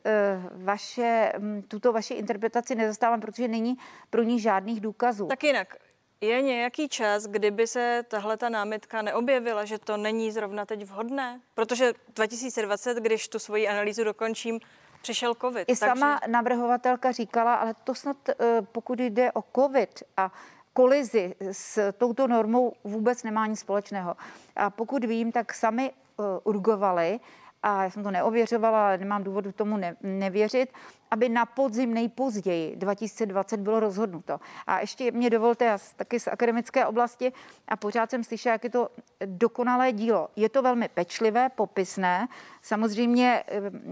eh, 0.04 0.42
vaše, 0.64 1.32
mm, 1.38 1.62
tuto 1.68 1.92
vaši 1.92 2.14
interpretaci 2.14 2.74
nezastávám, 2.74 3.20
protože 3.20 3.48
není 3.48 3.76
pro 4.10 4.22
ní 4.22 4.40
žádných 4.40 4.80
důkazů. 4.80 5.26
Tak 5.26 5.44
jinak, 5.44 5.76
je 6.20 6.42
nějaký 6.42 6.88
čas, 6.88 7.26
kdyby 7.26 7.66
se 7.66 8.04
tahle 8.08 8.36
ta 8.36 8.48
námitka 8.48 9.02
neobjevila, 9.02 9.64
že 9.64 9.78
to 9.78 9.96
není 9.96 10.32
zrovna 10.32 10.66
teď 10.66 10.84
vhodné? 10.84 11.40
Protože 11.54 11.92
2020, 12.14 12.96
když 12.96 13.28
tu 13.28 13.38
svoji 13.38 13.68
analýzu 13.68 14.04
dokončím, 14.04 14.60
přišel 15.02 15.34
covid. 15.34 15.68
I 15.68 15.76
sama 15.76 16.20
navrhovatelka 16.26 17.12
říkala, 17.12 17.54
ale 17.54 17.74
to 17.84 17.94
snad 17.94 18.16
eh, 18.28 18.34
pokud 18.72 19.00
jde 19.00 19.32
o 19.32 19.44
covid 19.54 20.02
a 20.16 20.32
kolizi 20.72 21.34
s 21.52 21.92
touto 21.92 22.28
normou 22.28 22.72
vůbec 22.84 23.22
nemá 23.22 23.46
nic 23.46 23.60
společného. 23.60 24.16
A 24.56 24.70
pokud 24.70 25.04
vím, 25.04 25.32
tak 25.32 25.54
sami 25.54 25.90
eh, 25.92 26.22
urgovali 26.44 27.20
a 27.62 27.82
já 27.82 27.90
jsem 27.90 28.02
to 28.02 28.10
neověřovala, 28.10 28.86
ale 28.86 28.98
nemám 28.98 29.24
důvodu 29.24 29.52
tomu 29.52 29.76
ne, 29.76 29.96
nevěřit, 30.02 30.72
aby 31.10 31.28
na 31.28 31.46
podzim 31.46 31.94
nejpozději 31.94 32.76
2020 32.76 33.60
bylo 33.60 33.80
rozhodnuto. 33.80 34.40
A 34.66 34.80
ještě 34.80 35.10
mě 35.10 35.30
dovolte, 35.30 35.64
já 35.64 35.78
taky 35.96 36.20
z 36.20 36.28
akademické 36.28 36.86
oblasti 36.86 37.32
a 37.68 37.76
pořád 37.76 38.10
jsem 38.10 38.24
slyšela, 38.24 38.52
jak 38.52 38.64
je 38.64 38.70
to 38.70 38.88
dokonalé 39.26 39.92
dílo. 39.92 40.28
Je 40.36 40.48
to 40.48 40.62
velmi 40.62 40.88
pečlivé, 40.88 41.48
popisné, 41.48 42.28
samozřejmě 42.62 43.44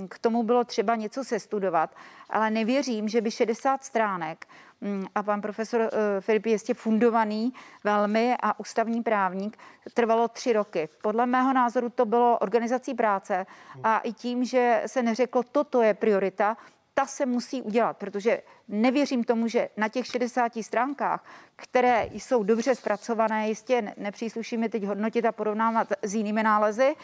k 0.09 0.19
tomu 0.19 0.43
bylo 0.43 0.65
třeba 0.65 0.97
něco 0.97 1.25
sestudovat, 1.25 1.95
ale 2.31 2.51
nevěřím, 2.51 3.09
že 3.09 3.21
by 3.21 3.31
60 3.31 3.85
stránek 3.85 4.47
mm, 4.81 5.07
a 5.15 5.23
pan 5.23 5.41
profesor 5.41 5.81
eh, 5.81 6.21
Filip 6.21 6.47
je 6.47 6.53
jistě 6.53 6.75
fundovaný 6.75 7.53
velmi 7.85 8.37
a 8.43 8.61
ústavní 8.61 9.03
právník, 9.03 9.59
trvalo 9.95 10.29
tři 10.29 10.53
roky. 10.53 10.89
Podle 11.03 11.27
mého 11.27 11.53
názoru 11.53 11.89
to 11.89 12.07
bylo 12.07 12.39
organizací 12.39 12.95
práce 12.95 13.47
a 13.85 13.99
i 13.99 14.13
tím, 14.13 14.45
že 14.45 14.83
se 14.87 15.03
neřeklo, 15.03 15.43
toto 15.43 15.83
je 15.83 15.95
priorita, 15.95 16.57
ta 16.99 17.07
se 17.07 17.27
musí 17.27 17.63
udělat, 17.63 17.97
protože 17.97 18.43
nevěřím 18.69 19.25
tomu, 19.25 19.49
že 19.49 19.69
na 19.77 19.89
těch 19.89 20.07
60 20.07 20.53
stránkách, 20.61 21.25
které 21.57 22.09
jsou 22.13 22.43
dobře 22.43 22.75
zpracované, 22.75 23.49
jistě 23.49 23.95
nepřísluší 23.97 24.57
mi 24.57 24.69
teď 24.69 24.85
hodnotit 24.85 25.25
a 25.25 25.33
porovnávat 25.33 25.89
s 26.03 26.15
jinými 26.15 26.43
nálezy, 26.43 26.95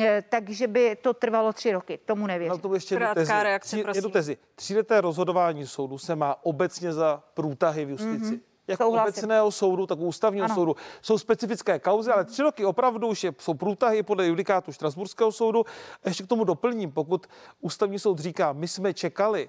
eh, 0.00 0.24
takže 0.28 0.66
by 0.66 0.96
to 0.96 1.14
trvalo 1.14 1.52
tři 1.52 1.72
roky. 1.72 1.98
Tomu 2.04 2.26
nevěřím. 2.26 2.52
Na 2.52 2.58
to 2.58 2.74
ještě 2.74 2.94
jednu 2.94 3.14
tezi. 3.14 3.32
Reakce, 3.42 3.78
jednu 3.94 4.10
tezi. 4.10 4.36
Tříleté 4.54 5.00
rozhodování 5.00 5.66
soudu 5.66 5.98
se 5.98 6.16
má 6.16 6.36
obecně 6.42 6.92
za 6.92 7.22
průtahy 7.34 7.84
v 7.84 7.90
justici. 7.90 8.34
Mm-hmm 8.34 8.49
jak 8.70 8.78
Souhlasím. 8.78 9.08
obecného 9.08 9.50
soudu, 9.50 9.86
tak 9.86 9.98
u 9.98 10.06
ústavního 10.06 10.44
ano. 10.44 10.54
soudu. 10.54 10.76
Jsou 11.02 11.18
specifické 11.18 11.78
kauzy, 11.78 12.10
ale 12.10 12.24
tři 12.24 12.42
roky 12.42 12.64
opravdu 12.64 13.08
už 13.08 13.24
je, 13.24 13.34
jsou 13.38 13.54
průtahy 13.54 14.02
podle 14.02 14.26
judikátu 14.26 14.72
Štrasburského 14.72 15.32
soudu. 15.32 15.64
A 16.04 16.08
ještě 16.08 16.24
k 16.24 16.26
tomu 16.26 16.44
doplním, 16.44 16.92
pokud 16.92 17.26
ústavní 17.60 17.98
soud 17.98 18.18
říká, 18.18 18.52
my 18.52 18.68
jsme 18.68 18.94
čekali, 18.94 19.48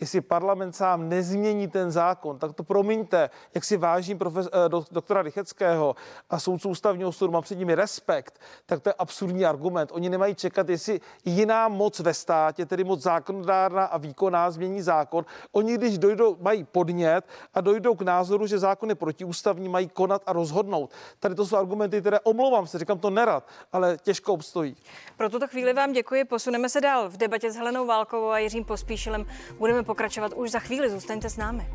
jestli 0.00 0.20
parlament 0.20 0.76
sám 0.76 1.08
nezmění 1.08 1.68
ten 1.68 1.90
zákon, 1.90 2.38
tak 2.38 2.52
to 2.52 2.62
promiňte, 2.62 3.30
jak 3.54 3.64
si 3.64 3.76
vážím 3.76 4.18
profes, 4.18 4.48
eh, 4.52 4.68
do, 4.68 4.84
doktora 4.90 5.22
Rycheckého 5.22 5.96
a 6.30 6.38
soudců 6.38 6.68
ústavního 6.68 7.12
soudu, 7.12 7.32
mám 7.32 7.42
před 7.42 7.58
nimi 7.58 7.74
respekt, 7.74 8.40
tak 8.66 8.80
to 8.80 8.88
je 8.88 8.94
absurdní 8.98 9.44
argument. 9.44 9.90
Oni 9.92 10.10
nemají 10.10 10.34
čekat, 10.34 10.68
jestli 10.68 11.00
jiná 11.24 11.68
moc 11.68 12.00
ve 12.00 12.14
státě, 12.14 12.66
tedy 12.66 12.84
moc 12.84 13.02
zákonodárná 13.02 13.84
a 13.84 13.98
výkonná, 13.98 14.50
změní 14.50 14.82
zákon. 14.82 15.24
Oni, 15.52 15.74
když 15.74 15.98
dojdou, 15.98 16.36
mají 16.40 16.64
podnět 16.64 17.24
a 17.54 17.60
dojdou 17.60 17.94
k 17.94 18.02
názoru, 18.02 18.46
že 18.46 18.58
zákon 18.58 18.88
je 18.88 18.94
protiústavní, 18.94 19.68
mají 19.68 19.88
konat 19.88 20.22
a 20.26 20.32
rozhodnout. 20.32 20.90
Tady 21.20 21.34
to 21.34 21.46
jsou 21.46 21.56
argumenty, 21.56 22.00
které 22.00 22.20
omlouvám 22.20 22.66
se, 22.66 22.78
říkám 22.78 22.98
to 22.98 23.10
nerad, 23.10 23.48
ale 23.72 23.98
těžko 24.02 24.32
obstojí. 24.32 24.76
Pro 25.16 25.30
tuto 25.30 25.48
chvíli 25.48 25.72
vám 25.72 25.92
děkuji. 25.92 26.24
Posuneme 26.24 26.68
se 26.68 26.80
dál 26.80 27.08
v 27.08 27.16
debatě 27.16 27.52
s 27.52 27.56
Helenou 27.56 27.86
Válkovou 27.86 28.28
a 28.28 28.38
Jiřím 28.38 28.64
Pospíšilem. 28.64 29.26
Budeme 29.62 29.82
pokračovat 29.82 30.32
už 30.36 30.50
za 30.50 30.58
chvíli, 30.58 30.90
zůstaňte 30.90 31.30
s 31.30 31.36
námi. 31.36 31.66